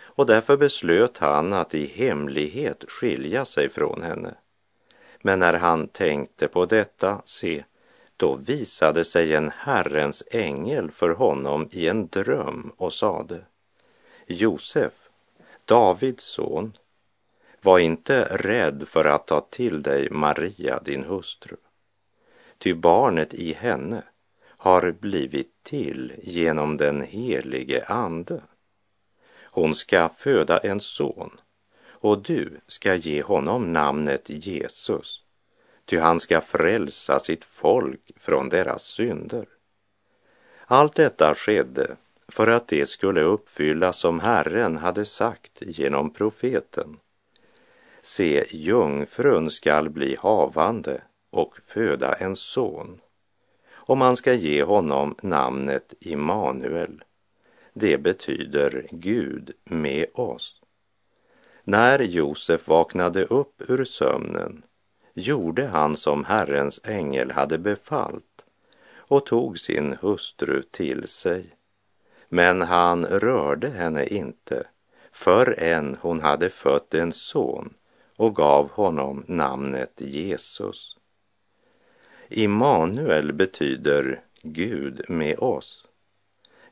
och 0.02 0.26
därför 0.26 0.56
beslöt 0.56 1.18
han 1.18 1.52
att 1.52 1.74
i 1.74 1.86
hemlighet 1.86 2.84
skilja 2.88 3.44
sig 3.44 3.68
från 3.68 4.02
henne. 4.02 4.34
Men 5.22 5.38
när 5.38 5.54
han 5.54 5.88
tänkte 5.88 6.48
på 6.48 6.66
detta, 6.66 7.22
se, 7.24 7.64
då 8.16 8.34
visade 8.34 9.04
sig 9.04 9.34
en 9.34 9.50
Herrens 9.56 10.22
ängel 10.30 10.90
för 10.90 11.10
honom 11.10 11.68
i 11.72 11.88
en 11.88 12.08
dröm 12.08 12.72
och 12.76 12.92
sade 12.92 13.44
Josef, 14.26 14.92
Davids 15.64 16.24
son, 16.24 16.76
var 17.62 17.78
inte 17.78 18.24
rädd 18.24 18.88
för 18.88 19.04
att 19.04 19.26
ta 19.26 19.40
till 19.40 19.82
dig 19.82 20.10
Maria, 20.10 20.80
din 20.80 21.04
hustru, 21.04 21.56
ty 22.58 22.74
barnet 22.74 23.34
i 23.34 23.52
henne 23.52 24.02
har 24.46 24.92
blivit 24.92 25.62
till 25.62 26.12
genom 26.22 26.76
den 26.76 27.02
helige 27.02 27.84
Ande. 27.84 28.42
Hon 29.44 29.74
ska 29.74 30.08
föda 30.08 30.58
en 30.58 30.80
son 30.80 31.40
och 32.00 32.22
du 32.22 32.60
ska 32.66 32.94
ge 32.94 33.22
honom 33.22 33.72
namnet 33.72 34.30
Jesus, 34.30 35.22
ty 35.84 35.98
han 35.98 36.20
ska 36.20 36.40
frälsa 36.40 37.18
sitt 37.20 37.44
folk 37.44 38.10
från 38.16 38.48
deras 38.48 38.82
synder. 38.82 39.46
Allt 40.66 40.94
detta 40.94 41.34
skedde 41.34 41.96
för 42.28 42.46
att 42.46 42.68
det 42.68 42.86
skulle 42.88 43.20
uppfyllas 43.20 43.96
som 43.96 44.20
Herren 44.20 44.76
hade 44.76 45.04
sagt 45.04 45.58
genom 45.60 46.12
profeten. 46.12 46.96
Se, 48.02 48.44
jungfrun 48.50 49.50
skall 49.50 49.90
bli 49.90 50.16
havande 50.20 51.02
och 51.30 51.58
föda 51.62 52.14
en 52.14 52.36
son 52.36 53.00
och 53.90 53.98
man 53.98 54.16
ska 54.16 54.34
ge 54.34 54.62
honom 54.62 55.14
namnet 55.22 55.94
Immanuel. 56.00 57.04
Det 57.72 57.98
betyder 57.98 58.88
Gud 58.90 59.50
med 59.64 60.06
oss. 60.14 60.59
När 61.64 61.98
Josef 61.98 62.68
vaknade 62.68 63.24
upp 63.24 63.62
ur 63.68 63.84
sömnen 63.84 64.62
gjorde 65.14 65.66
han 65.66 65.96
som 65.96 66.24
Herrens 66.24 66.80
ängel 66.84 67.30
hade 67.30 67.58
befallt 67.58 68.44
och 68.96 69.26
tog 69.26 69.58
sin 69.58 69.96
hustru 70.00 70.62
till 70.62 71.08
sig. 71.08 71.56
Men 72.28 72.62
han 72.62 73.06
rörde 73.06 73.70
henne 73.70 74.06
inte 74.06 74.66
förrän 75.12 75.96
hon 76.00 76.20
hade 76.20 76.50
fött 76.50 76.94
en 76.94 77.12
son 77.12 77.74
och 78.16 78.36
gav 78.36 78.70
honom 78.70 79.24
namnet 79.28 80.00
Jesus. 80.00 80.96
Immanuel 82.28 83.32
betyder 83.32 84.20
Gud 84.42 85.04
med 85.08 85.38
oss. 85.38 85.86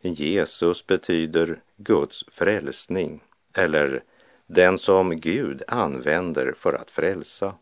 Jesus 0.00 0.86
betyder 0.86 1.62
Guds 1.76 2.24
frälsning 2.32 3.22
eller 3.52 4.02
den 4.48 4.78
som 4.78 5.20
Gud 5.20 5.62
använder 5.68 6.52
för 6.56 6.72
att 6.72 6.90
frälsa. 6.90 7.54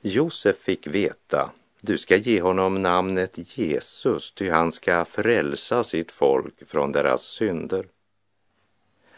Josef 0.00 0.56
fick 0.56 0.86
veta, 0.86 1.50
du 1.80 1.98
ska 1.98 2.16
ge 2.16 2.40
honom 2.40 2.82
namnet 2.82 3.58
Jesus, 3.58 4.32
ty 4.32 4.50
han 4.50 4.72
ska 4.72 5.04
frälsa 5.04 5.84
sitt 5.84 6.12
folk 6.12 6.68
från 6.68 6.92
deras 6.92 7.22
synder. 7.22 7.86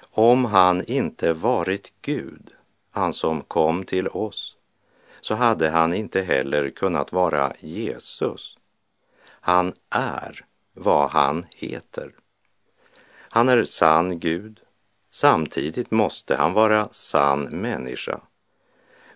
Om 0.00 0.44
han 0.44 0.84
inte 0.84 1.32
varit 1.32 1.92
Gud, 2.02 2.54
han 2.90 3.12
som 3.12 3.42
kom 3.42 3.84
till 3.84 4.08
oss, 4.08 4.56
så 5.20 5.34
hade 5.34 5.70
han 5.70 5.94
inte 5.94 6.22
heller 6.22 6.70
kunnat 6.70 7.12
vara 7.12 7.52
Jesus. 7.60 8.58
Han 9.28 9.72
är 9.90 10.44
vad 10.72 11.10
han 11.10 11.46
heter. 11.50 12.12
Han 13.30 13.48
är 13.48 13.64
sann 13.64 14.18
Gud. 14.18 14.60
Samtidigt 15.16 15.90
måste 15.90 16.36
han 16.36 16.52
vara 16.52 16.88
sann 16.90 17.42
människa. 17.42 18.20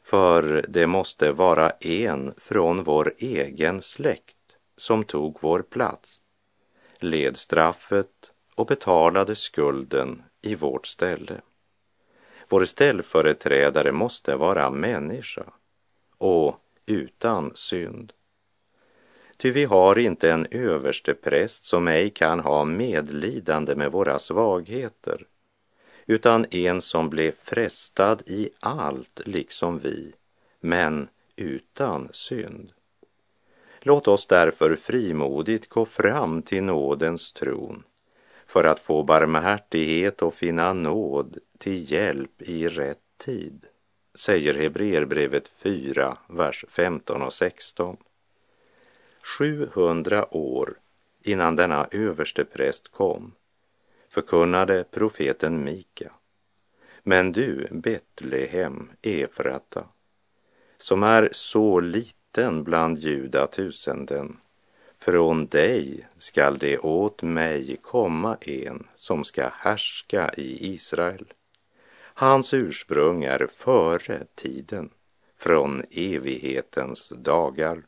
För 0.03 0.65
det 0.69 0.87
måste 0.87 1.33
vara 1.33 1.71
en 1.71 2.35
från 2.37 2.83
vår 2.83 3.15
egen 3.19 3.83
släkt 3.83 4.37
som 4.77 5.05
tog 5.05 5.39
vår 5.41 5.63
plats, 5.63 6.21
led 6.99 7.37
straffet 7.37 8.33
och 8.55 8.67
betalade 8.67 9.35
skulden 9.35 10.23
i 10.43 10.55
vårt 10.55 10.87
ställe. 10.87 11.41
Vår 12.49 12.65
ställföreträdare 12.65 13.93
måste 13.93 14.37
vara 14.37 14.71
människa 14.71 15.45
och 16.19 16.57
utan 16.87 17.51
synd. 17.55 18.13
Ty 19.37 19.51
vi 19.51 19.65
har 19.65 19.99
inte 19.99 20.33
en 20.33 20.47
överstepräst 20.51 21.65
som 21.65 21.89
ej 21.89 22.11
kan 22.11 22.41
ha 22.41 22.65
medlidande 22.65 23.75
med 23.75 23.93
våra 23.93 24.19
svagheter, 24.19 25.27
utan 26.11 26.47
en 26.51 26.81
som 26.81 27.11
blev 27.11 27.33
frestad 27.43 28.23
i 28.27 28.51
allt 28.61 29.21
liksom 29.25 29.79
vi, 29.79 30.13
men 30.61 31.09
utan 31.37 32.09
synd. 32.13 32.73
Låt 33.81 34.09
oss 34.09 34.27
därför 34.27 34.77
frimodigt 34.77 35.69
gå 35.69 35.87
fram 35.87 36.43
till 36.43 36.63
nådens 36.63 37.33
tron 37.33 37.83
för 38.47 38.65
att 38.65 38.81
få 38.81 39.03
barmhärtighet 39.03 40.23
och 40.23 40.35
finna 40.35 40.73
nåd 40.73 41.39
till 41.59 41.93
hjälp 41.93 42.43
i 42.43 42.69
rätt 42.69 42.99
tid 43.19 43.67
säger 44.15 44.55
Hebreerbrevet 44.55 45.49
4, 45.49 46.19
vers 46.29 46.65
15 46.69 47.23
och 47.23 47.33
16. 47.33 47.97
700 49.39 50.35
år 50.35 50.79
innan 51.23 51.57
denna 51.57 51.89
överstepräst 51.91 52.89
kom, 52.89 53.33
förkunnade 54.11 54.85
profeten 54.85 55.65
Mika. 55.65 56.13
Men 57.03 57.33
du, 57.33 57.69
Betlehem, 57.71 58.91
Efrata, 59.03 59.85
som 60.79 61.03
är 61.03 61.29
så 61.33 61.81
liten 61.81 62.65
bland 62.65 62.99
judatusenden, 62.99 64.37
från 64.97 65.47
dig 65.47 66.09
skall 66.19 66.59
det 66.59 66.79
åt 66.79 67.23
mig 67.23 67.77
komma 67.83 68.37
en 68.41 68.87
som 68.97 69.25
ska 69.25 69.49
härska 69.49 70.33
i 70.37 70.73
Israel. 70.73 71.33
Hans 72.15 72.55
ursprung 72.55 73.25
är 73.25 73.47
före 73.47 74.27
tiden, 74.35 74.91
från 75.37 75.83
evighetens 75.91 77.13
dagar. 77.17 77.83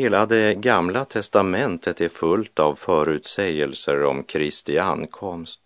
Hela 0.00 0.26
det 0.26 0.54
gamla 0.54 1.04
testamentet 1.04 2.00
är 2.00 2.08
fullt 2.08 2.58
av 2.58 2.74
förutsägelser 2.74 4.04
om 4.04 4.24
Kristi 4.24 4.78
ankomst 4.78 5.60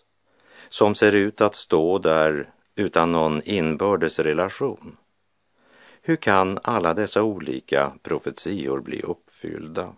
som 0.68 0.94
ser 0.94 1.12
ut 1.12 1.40
att 1.40 1.54
stå 1.54 1.98
där 1.98 2.50
utan 2.76 3.12
någon 3.12 3.42
inbördes 3.42 4.18
relation. 4.18 4.96
Hur 6.02 6.16
kan 6.16 6.58
alla 6.62 6.94
dessa 6.94 7.22
olika 7.22 7.92
profetior 8.02 8.80
bli 8.80 9.02
uppfyllda? 9.02 9.92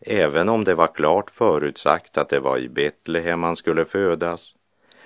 Även 0.00 0.48
om 0.48 0.64
det 0.64 0.74
var 0.74 0.94
klart 0.94 1.30
förutsagt 1.30 2.18
att 2.18 2.28
det 2.28 2.40
var 2.40 2.58
i 2.58 2.68
Betlehem 2.68 3.42
han 3.42 3.56
skulle 3.56 3.84
födas, 3.84 4.54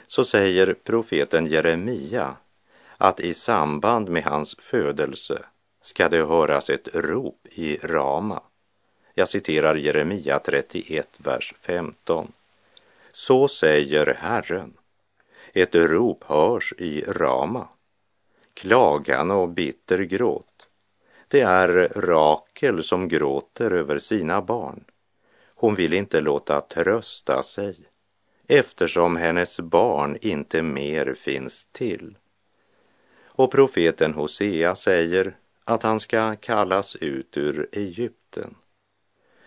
så 0.07 0.25
säger 0.25 0.75
profeten 0.85 1.47
Jeremia 1.47 2.37
att 2.97 3.21
i 3.21 3.35
samband 3.35 4.09
med 4.09 4.25
hans 4.25 4.57
födelse 4.59 5.43
ska 5.83 6.09
det 6.09 6.25
höras 6.25 6.71
ett 6.71 6.89
rop 6.95 7.47
i 7.51 7.77
Rama. 7.77 8.43
Jag 9.15 9.29
citerar 9.29 9.75
Jeremia 9.75 10.39
31, 10.39 11.09
vers 11.19 11.55
15. 11.61 12.33
Så 13.13 13.49
säger 13.49 14.07
Herren. 14.21 14.73
Ett 15.53 15.75
rop 15.75 16.25
hörs 16.25 16.75
i 16.79 17.05
Rama. 17.07 17.69
Klagan 18.55 19.31
och 19.31 19.49
bitter 19.49 19.99
gråt. 19.99 20.69
Det 21.29 21.41
är 21.41 21.89
Rakel 21.97 22.83
som 22.83 23.09
gråter 23.09 23.71
över 23.71 23.99
sina 23.99 24.43
barn. 24.43 24.85
Hon 25.55 25.75
vill 25.75 25.93
inte 25.93 26.21
låta 26.21 26.61
trösta 26.61 27.43
sig 27.43 27.77
eftersom 28.49 29.17
hennes 29.17 29.61
barn 29.61 30.19
inte 30.21 30.63
mer 30.63 31.15
finns 31.15 31.65
till. 31.73 32.17
Och 33.25 33.51
profeten 33.51 34.15
Hosea 34.15 34.75
säger 34.75 35.37
att 35.65 35.83
han 35.83 36.01
ska 36.01 36.37
kallas 36.37 36.97
ut 36.97 37.37
ur 37.37 37.69
Egypten. 37.73 38.55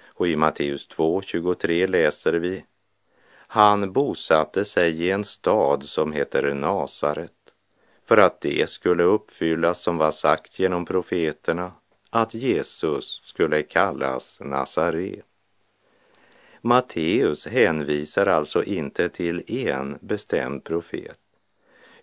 Och 0.06 0.28
i 0.28 0.36
Matteus 0.36 0.88
2.23 0.90 1.88
läser 1.88 2.34
vi 2.34 2.66
Han 3.48 3.94
bosatte 3.94 4.66
sig 4.66 5.04
i 5.04 5.12
en 5.12 5.24
stad 5.24 5.84
som 5.84 6.12
heter 6.12 6.54
Nasaret 6.54 7.32
för 8.06 8.18
att 8.18 8.42
det 8.42 8.70
skulle 8.70 9.04
uppfyllas 9.04 9.82
som 9.82 9.98
var 9.98 10.12
sagt 10.12 10.60
genom 10.60 10.86
profeterna 10.86 11.72
att 12.10 12.34
Jesus 12.34 13.22
skulle 13.26 13.64
kallas 13.64 14.40
Nazare. 14.42 15.22
Matteus 16.62 17.48
hänvisar 17.48 18.28
alltså 18.28 18.64
inte 18.64 19.10
till 19.10 19.68
en 19.68 19.98
bestämd 20.02 20.64
profet 20.64 21.20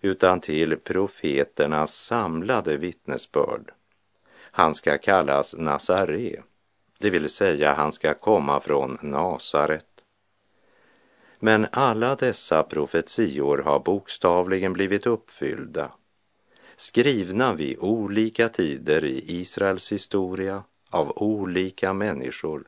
utan 0.01 0.41
till 0.41 0.77
profeternas 0.77 1.95
samlade 1.95 2.77
vittnesbörd 2.77 3.73
han 4.55 4.75
ska 4.75 4.99
kallas 4.99 5.55
Nazaré, 5.59 6.43
det 6.99 7.11
vill 7.11 7.29
säga 7.29 7.75
han 7.75 7.93
ska 7.93 8.15
komma 8.15 8.61
från 8.61 8.99
Nasaret. 9.03 9.87
Men 11.39 11.67
alla 11.73 12.15
dessa 12.15 12.63
profetior 12.63 13.59
har 13.59 13.79
bokstavligen 13.81 14.73
blivit 14.73 15.07
uppfyllda, 15.07 15.93
skrivna 16.77 17.53
vid 17.55 17.79
olika 17.79 18.49
tider 18.49 19.05
i 19.05 19.41
Israels 19.41 19.93
historia 19.93 20.65
av 20.91 21.13
olika 21.17 21.93
människor 21.93 22.65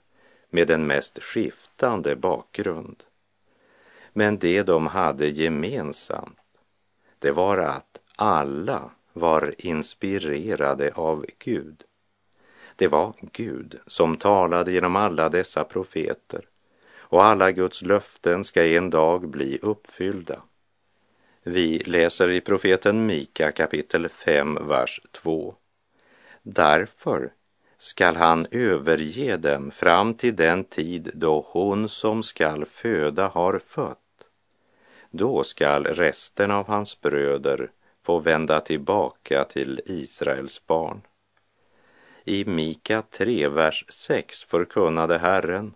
med 0.51 0.68
den 0.68 0.87
mest 0.87 1.23
skiftande 1.23 2.16
bakgrund. 2.16 3.05
Men 4.12 4.38
det 4.38 4.62
de 4.62 4.87
hade 4.87 5.29
gemensamt, 5.29 6.38
det 7.18 7.31
var 7.31 7.59
att 7.59 8.01
alla 8.16 8.90
var 9.14 9.55
inspirerade 9.59 10.92
av 10.94 11.27
Gud. 11.38 11.83
Det 12.77 12.88
var 12.88 13.14
Gud 13.20 13.81
som 13.87 14.16
talade 14.16 14.72
genom 14.72 14.96
alla 14.96 15.29
dessa 15.29 15.64
profeter 15.64 16.48
och 16.96 17.24
alla 17.24 17.53
Guds 17.53 17.83
löften 17.83 18.44
ska 18.44 18.66
en 18.66 18.90
dag 18.90 19.29
bli 19.29 19.59
uppfyllda. 19.62 20.42
Vi 21.42 21.79
läser 21.79 22.31
i 22.31 22.40
profeten 22.40 23.07
Mika 23.07 23.53
kapitel 23.53 24.09
5, 24.09 24.68
vers 24.68 25.00
2. 25.12 25.55
Därför 26.42 27.33
skall 27.79 28.16
han 28.16 28.46
överge 28.50 29.37
dem 29.37 29.70
fram 29.70 30.14
till 30.14 30.37
den 30.37 30.64
tid 30.64 31.11
då 31.14 31.46
hon 31.48 31.88
som 31.88 32.22
skall 32.22 32.64
föda 32.64 33.29
har 33.29 33.59
fött. 33.66 33.98
Då 35.11 35.44
skall 35.44 35.85
resten 35.85 36.50
av 36.50 36.66
hans 36.66 37.00
bröder 37.00 37.70
få 38.04 38.18
vända 38.18 38.60
tillbaka 38.60 39.44
till 39.44 39.80
Israels 39.86 40.66
barn. 40.66 41.00
I 42.24 42.44
Mika 42.44 43.02
3, 43.02 43.48
vers 43.48 43.84
6 43.88 44.44
förkunnade 44.44 45.18
Herren, 45.18 45.74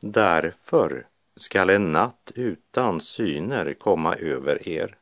därför 0.00 1.06
skall 1.36 1.70
en 1.70 1.92
natt 1.92 2.32
utan 2.34 3.00
syner 3.00 3.74
komma 3.74 4.14
över 4.14 4.68
er 4.68 4.96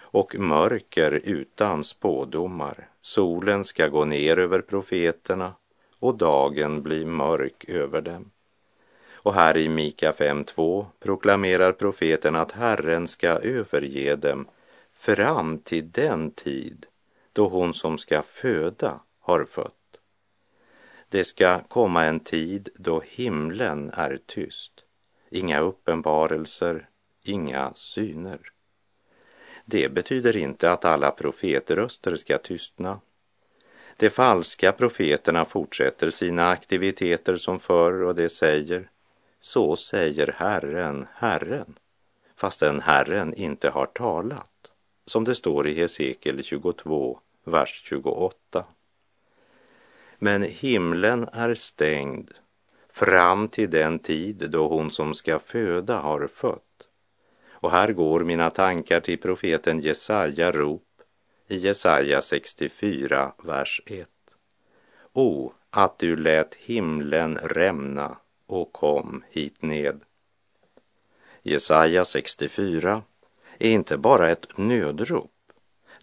och 0.00 0.34
mörker 0.38 1.12
utan 1.24 1.84
spådomar. 1.84 2.88
Solen 3.00 3.64
ska 3.64 3.88
gå 3.88 4.04
ner 4.04 4.38
över 4.38 4.60
profeterna 4.60 5.54
och 5.98 6.14
dagen 6.14 6.82
bli 6.82 7.04
mörk 7.04 7.64
över 7.68 8.00
dem. 8.00 8.30
Och 9.12 9.34
här 9.34 9.56
i 9.56 9.68
Mika 9.68 10.12
5.2 10.12 10.86
proklamerar 11.00 11.72
profeten 11.72 12.36
att 12.36 12.52
Herren 12.52 13.08
ska 13.08 13.28
överge 13.28 14.16
dem 14.16 14.48
fram 14.98 15.58
till 15.58 15.90
den 15.90 16.30
tid 16.30 16.86
då 17.32 17.48
hon 17.48 17.74
som 17.74 17.98
ska 17.98 18.22
föda 18.22 19.00
har 19.20 19.44
fött. 19.44 19.74
Det 21.08 21.24
ska 21.24 21.60
komma 21.60 22.04
en 22.04 22.20
tid 22.20 22.68
då 22.74 23.02
himlen 23.06 23.90
är 23.90 24.20
tyst, 24.26 24.72
inga 25.30 25.60
uppenbarelser, 25.60 26.88
inga 27.22 27.74
syner. 27.74 28.40
Det 29.64 29.88
betyder 29.92 30.36
inte 30.36 30.72
att 30.72 30.84
alla 30.84 31.10
profetröster 31.10 32.16
ska 32.16 32.38
tystna. 32.38 33.00
De 33.96 34.10
falska 34.10 34.72
profeterna 34.72 35.44
fortsätter 35.44 36.10
sina 36.10 36.48
aktiviteter 36.48 37.36
som 37.36 37.58
förr 37.60 38.02
och 38.02 38.14
de 38.14 38.28
säger 38.28 38.90
så 39.40 39.76
säger 39.76 40.34
Herren, 40.36 41.06
Herren, 41.14 41.78
fastän 42.36 42.80
Herren 42.80 43.34
inte 43.34 43.70
har 43.70 43.86
talat 43.86 44.57
som 45.08 45.24
det 45.24 45.34
står 45.34 45.68
i 45.68 45.74
Hesekiel 45.74 46.42
22, 46.44 47.18
vers 47.44 47.82
28. 47.84 48.64
Men 50.18 50.42
himlen 50.42 51.28
är 51.32 51.54
stängd 51.54 52.30
fram 52.88 53.48
till 53.48 53.70
den 53.70 53.98
tid 53.98 54.50
då 54.50 54.68
hon 54.68 54.90
som 54.90 55.14
ska 55.14 55.38
föda 55.38 55.98
har 55.98 56.26
fött. 56.26 56.62
Och 57.50 57.70
här 57.70 57.92
går 57.92 58.24
mina 58.24 58.50
tankar 58.50 59.00
till 59.00 59.18
profeten 59.18 59.80
Jesaja 59.80 60.52
rop 60.52 60.82
i 61.46 61.56
Jesaja 61.56 62.22
64, 62.22 63.32
vers 63.42 63.80
1. 63.86 64.08
O, 65.12 65.52
att 65.70 65.98
du 65.98 66.16
lät 66.16 66.54
himlen 66.54 67.38
rämna 67.38 68.16
och 68.46 68.72
kom 68.72 69.24
hit 69.30 69.62
ned. 69.62 70.00
Jesaja 71.42 72.04
64 72.04 73.02
är 73.58 73.70
inte 73.70 73.98
bara 73.98 74.30
ett 74.30 74.58
nödrop, 74.58 75.32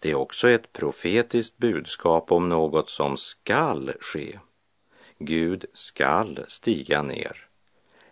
det 0.00 0.10
är 0.10 0.14
också 0.14 0.50
ett 0.50 0.72
profetiskt 0.72 1.58
budskap 1.58 2.32
om 2.32 2.48
något 2.48 2.90
som 2.90 3.16
skall 3.16 3.92
ske. 4.00 4.38
Gud 5.18 5.64
skall 5.72 6.44
stiga 6.48 7.02
ner, 7.02 7.48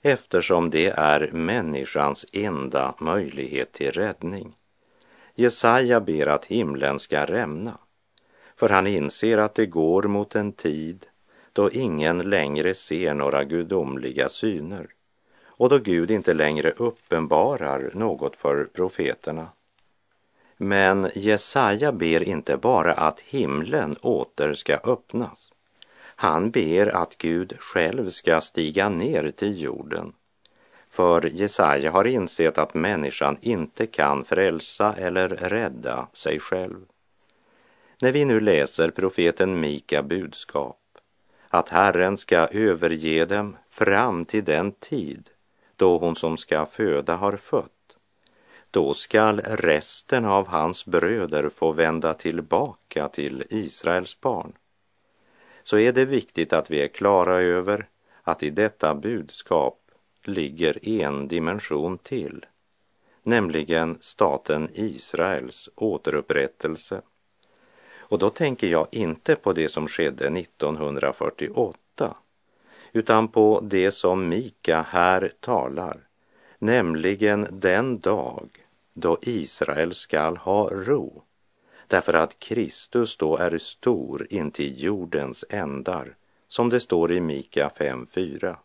eftersom 0.02 0.70
det 0.70 0.86
är 0.86 1.30
människans 1.32 2.26
enda 2.32 2.94
möjlighet 2.98 3.72
till 3.72 3.90
räddning. 3.90 4.56
Jesaja 5.34 6.00
ber 6.00 6.26
att 6.26 6.44
himlen 6.44 6.98
ska 6.98 7.24
rämna, 7.24 7.78
för 8.56 8.68
han 8.68 8.86
inser 8.86 9.38
att 9.38 9.54
det 9.54 9.66
går 9.66 10.02
mot 10.02 10.34
en 10.34 10.52
tid 10.52 11.06
då 11.52 11.70
ingen 11.70 12.30
längre 12.30 12.74
ser 12.74 13.14
några 13.14 13.44
gudomliga 13.44 14.28
syner 14.28 14.88
och 15.56 15.68
då 15.68 15.78
Gud 15.78 16.10
inte 16.10 16.34
längre 16.34 16.70
uppenbarar 16.70 17.90
något 17.94 18.36
för 18.36 18.64
profeterna. 18.64 19.48
Men 20.56 21.10
Jesaja 21.14 21.92
ber 21.92 22.22
inte 22.22 22.56
bara 22.56 22.92
att 22.92 23.20
himlen 23.20 23.96
åter 24.00 24.54
ska 24.54 24.74
öppnas. 24.76 25.52
Han 26.16 26.50
ber 26.50 26.86
att 26.86 27.18
Gud 27.18 27.56
själv 27.60 28.10
ska 28.10 28.40
stiga 28.40 28.88
ner 28.88 29.30
till 29.30 29.60
jorden. 29.60 30.12
För 30.90 31.30
Jesaja 31.32 31.90
har 31.90 32.04
insett 32.04 32.58
att 32.58 32.74
människan 32.74 33.36
inte 33.40 33.86
kan 33.86 34.24
frälsa 34.24 34.94
eller 34.98 35.28
rädda 35.28 36.08
sig 36.12 36.40
själv. 36.40 36.80
När 38.00 38.12
vi 38.12 38.24
nu 38.24 38.40
läser 38.40 38.90
profeten 38.90 39.60
Mika 39.60 40.02
budskap 40.02 40.80
att 41.48 41.68
Herren 41.68 42.16
ska 42.16 42.36
överge 42.36 43.24
dem 43.24 43.56
fram 43.70 44.24
till 44.24 44.44
den 44.44 44.72
tid 44.72 45.30
då 45.76 45.98
hon 45.98 46.16
som 46.16 46.36
ska 46.36 46.66
föda 46.66 47.16
har 47.16 47.36
fött, 47.36 47.70
då 48.70 48.94
skall 48.94 49.40
resten 49.40 50.24
av 50.24 50.48
hans 50.48 50.86
bröder 50.86 51.48
få 51.48 51.72
vända 51.72 52.14
tillbaka 52.14 53.08
till 53.08 53.44
Israels 53.50 54.20
barn. 54.20 54.52
Så 55.62 55.78
är 55.78 55.92
det 55.92 56.04
viktigt 56.04 56.52
att 56.52 56.70
vi 56.70 56.82
är 56.82 56.88
klara 56.88 57.40
över 57.40 57.88
att 58.22 58.42
i 58.42 58.50
detta 58.50 58.94
budskap 58.94 59.80
ligger 60.22 60.88
en 60.88 61.28
dimension 61.28 61.98
till, 61.98 62.46
nämligen 63.22 63.98
staten 64.00 64.68
Israels 64.74 65.68
återupprättelse. 65.74 67.02
Och 67.96 68.18
då 68.18 68.30
tänker 68.30 68.66
jag 68.66 68.86
inte 68.90 69.36
på 69.36 69.52
det 69.52 69.68
som 69.68 69.88
skedde 69.88 70.26
1948 70.26 72.16
utan 72.94 73.28
på 73.28 73.60
det 73.62 73.90
som 73.90 74.28
Mika 74.28 74.82
här 74.82 75.32
talar, 75.40 76.00
nämligen 76.58 77.46
den 77.50 77.98
dag 77.98 78.48
då 78.92 79.18
Israel 79.22 79.94
skall 79.94 80.36
ha 80.36 80.68
ro, 80.68 81.22
därför 81.86 82.14
att 82.14 82.38
Kristus 82.38 83.16
då 83.16 83.36
är 83.36 83.58
stor 83.58 84.26
intill 84.30 84.84
jordens 84.84 85.44
ändar, 85.48 86.16
som 86.48 86.68
det 86.68 86.80
står 86.80 87.12
i 87.12 87.20
Mika 87.20 87.70
5.4. 87.76 88.56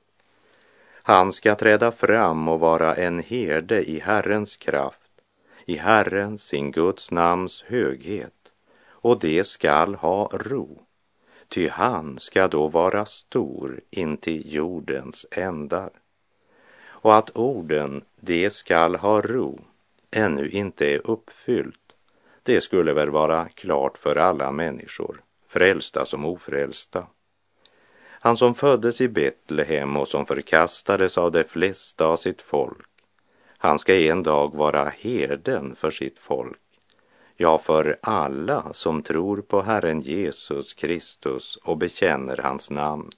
Han 1.03 1.31
ska 1.33 1.55
träda 1.55 1.91
fram 1.91 2.47
och 2.47 2.59
vara 2.59 2.95
en 2.95 3.19
herde 3.19 3.89
i 3.89 3.99
Herrens 3.99 4.57
kraft, 4.57 5.11
i 5.65 5.75
Herrens, 5.75 6.43
sin 6.43 6.71
Guds 6.71 7.11
namns 7.11 7.63
höghet, 7.67 8.51
och 8.89 9.19
det 9.19 9.43
skall 9.43 9.95
ha 9.95 10.29
ro 10.33 10.85
ty 11.49 11.69
han 11.69 12.19
ska 12.19 12.47
då 12.47 12.67
vara 12.67 13.05
stor 13.05 13.81
intill 13.89 14.53
jordens 14.55 15.25
ändar. 15.31 15.89
Och 16.83 17.15
att 17.15 17.37
orden, 17.37 18.03
det 18.19 18.49
skall 18.49 18.95
ha 18.95 19.21
ro, 19.21 19.59
ännu 20.11 20.49
inte 20.49 20.87
är 20.87 21.11
uppfyllt, 21.11 21.93
det 22.43 22.61
skulle 22.61 22.93
väl 22.93 23.09
vara 23.09 23.49
klart 23.49 23.97
för 23.97 24.15
alla 24.15 24.51
människor, 24.51 25.21
frälsta 25.47 26.05
som 26.05 26.25
ofrälsta. 26.25 27.07
Han 28.21 28.37
som 28.37 28.55
föddes 28.55 29.01
i 29.01 29.07
Betlehem 29.07 29.97
och 29.97 30.07
som 30.07 30.25
förkastades 30.25 31.17
av 31.17 31.31
de 31.31 31.43
flesta 31.43 32.05
av 32.05 32.17
sitt 32.17 32.41
folk, 32.41 32.87
han 33.57 33.79
ska 33.79 33.95
en 33.95 34.23
dag 34.23 34.55
vara 34.55 34.93
herden 34.99 35.75
för 35.75 35.91
sitt 35.91 36.19
folk 36.19 36.68
ja, 37.41 37.57
för 37.57 37.99
alla 38.01 38.73
som 38.73 39.03
tror 39.03 39.41
på 39.41 39.61
Herren 39.61 40.01
Jesus 40.01 40.73
Kristus 40.73 41.55
och 41.55 41.77
bekänner 41.77 42.37
hans 42.37 42.69
namn. 42.69 43.09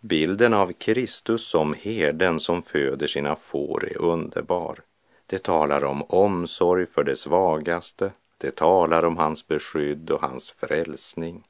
Bilden 0.00 0.54
av 0.54 0.72
Kristus 0.72 1.48
som 1.48 1.74
herden 1.80 2.40
som 2.40 2.62
föder 2.62 3.06
sina 3.06 3.36
får 3.36 3.88
är 3.88 3.98
underbar. 3.98 4.78
Det 5.26 5.38
talar 5.38 5.84
om 5.84 6.02
omsorg 6.02 6.86
för 6.86 7.04
det 7.04 7.16
svagaste, 7.16 8.12
det 8.38 8.56
talar 8.56 9.02
om 9.02 9.16
hans 9.16 9.48
beskydd 9.48 10.10
och 10.10 10.20
hans 10.20 10.50
frälsning. 10.50 11.46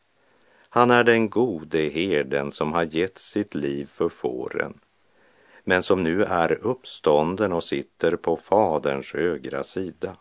Han 0.68 0.90
är 0.90 1.04
den 1.04 1.30
gode 1.30 1.78
herden 1.78 2.52
som 2.52 2.72
har 2.72 2.84
gett 2.84 3.18
sitt 3.18 3.54
liv 3.54 3.84
för 3.84 4.08
fåren, 4.08 4.80
men 5.64 5.82
som 5.82 6.02
nu 6.02 6.24
är 6.24 6.66
uppstånden 6.66 7.52
och 7.52 7.64
sitter 7.64 8.16
på 8.16 8.36
Faderns 8.36 9.12
högra 9.14 9.64
sida 9.64 10.16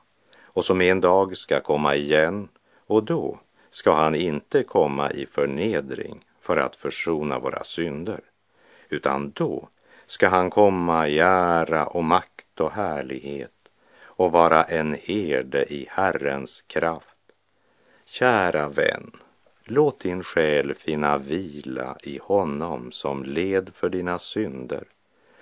och 0.58 0.66
som 0.66 0.82
en 0.82 1.02
dag 1.02 1.38
ska 1.38 1.60
komma 1.60 1.96
igen 1.96 2.48
och 2.88 3.04
då 3.04 3.40
ska 3.70 3.94
han 3.94 4.16
inte 4.16 4.64
komma 4.64 5.12
i 5.12 5.26
förnedring 5.26 6.26
för 6.42 6.58
att 6.58 6.76
försona 6.76 7.40
våra 7.40 7.64
synder, 7.64 8.20
utan 8.90 9.32
då 9.36 9.70
ska 10.06 10.28
han 10.28 10.50
komma 10.50 11.08
i 11.08 11.20
ära 11.20 11.86
och 11.88 12.04
makt 12.04 12.60
och 12.60 12.72
härlighet 12.72 13.52
och 14.04 14.32
vara 14.32 14.64
en 14.64 14.98
herde 15.04 15.74
i 15.74 15.88
Herrens 15.90 16.62
kraft. 16.62 17.18
Kära 18.06 18.70
vän, 18.70 19.12
låt 19.64 20.00
din 20.00 20.24
själ 20.24 20.74
finna 20.74 21.18
vila 21.18 21.98
i 22.04 22.20
honom 22.24 22.92
som 22.92 23.24
led 23.24 23.70
för 23.74 23.90
dina 23.90 24.20
synder 24.20 24.84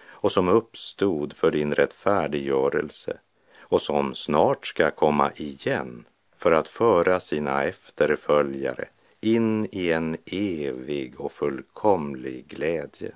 och 0.07 0.31
som 0.31 0.49
uppstod 0.49 1.33
för 1.33 1.51
din 1.51 1.73
rättfärdiggörelse 1.75 3.17
och 3.69 3.81
som 3.81 4.15
snart 4.15 4.67
ska 4.67 4.91
komma 4.91 5.31
igen 5.35 6.05
för 6.35 6.51
att 6.51 6.67
föra 6.67 7.19
sina 7.19 7.63
efterföljare 7.63 8.87
in 9.21 9.67
i 9.71 9.91
en 9.91 10.17
evig 10.25 11.21
och 11.21 11.31
fullkomlig 11.31 12.47
glädje. 12.47 13.15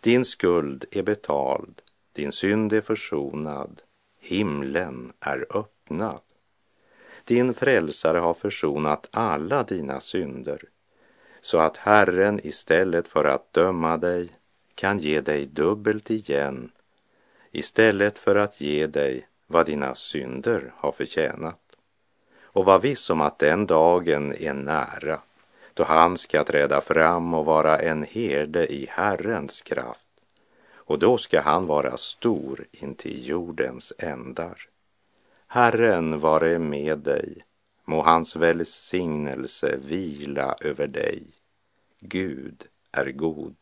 Din 0.00 0.24
skuld 0.24 0.84
är 0.90 1.02
betald, 1.02 1.82
din 2.12 2.32
synd 2.32 2.72
är 2.72 2.80
försonad, 2.80 3.82
himlen 4.20 5.12
är 5.20 5.46
öppnad. 5.54 6.20
Din 7.24 7.54
frälsare 7.54 8.18
har 8.18 8.34
försonat 8.34 9.08
alla 9.10 9.62
dina 9.62 10.00
synder 10.00 10.62
så 11.40 11.58
att 11.58 11.76
Herren 11.76 12.46
istället 12.46 13.08
för 13.08 13.24
att 13.24 13.52
döma 13.52 13.96
dig 13.96 14.28
kan 14.74 14.98
ge 14.98 15.20
dig 15.20 15.46
dubbelt 15.46 16.10
igen 16.10 16.70
istället 17.52 18.18
för 18.18 18.36
att 18.36 18.60
ge 18.60 18.86
dig 18.86 19.26
vad 19.50 19.66
dina 19.66 19.94
synder 19.94 20.72
har 20.76 20.92
förtjänat. 20.92 21.60
Och 22.42 22.64
var 22.64 22.78
viss 22.78 23.10
om 23.10 23.20
att 23.20 23.38
den 23.38 23.66
dagen 23.66 24.34
är 24.34 24.54
nära 24.54 25.20
då 25.78 25.84
han 25.84 26.16
ska 26.16 26.44
träda 26.44 26.80
fram 26.80 27.34
och 27.34 27.44
vara 27.44 27.78
en 27.78 28.02
herde 28.02 28.72
i 28.72 28.86
Herrens 28.90 29.62
kraft. 29.62 30.06
Och 30.72 30.98
då 30.98 31.18
ska 31.18 31.40
han 31.40 31.66
vara 31.66 31.96
stor 31.96 32.64
intill 32.72 33.28
jordens 33.28 33.92
ändar. 33.98 34.68
Herren 35.46 36.18
vare 36.18 36.58
med 36.58 36.98
dig, 36.98 37.44
må 37.84 38.02
hans 38.02 38.36
välsignelse 38.36 39.76
vila 39.76 40.56
över 40.60 40.86
dig. 40.86 41.22
Gud 42.00 42.64
är 42.92 43.10
god. 43.10 43.56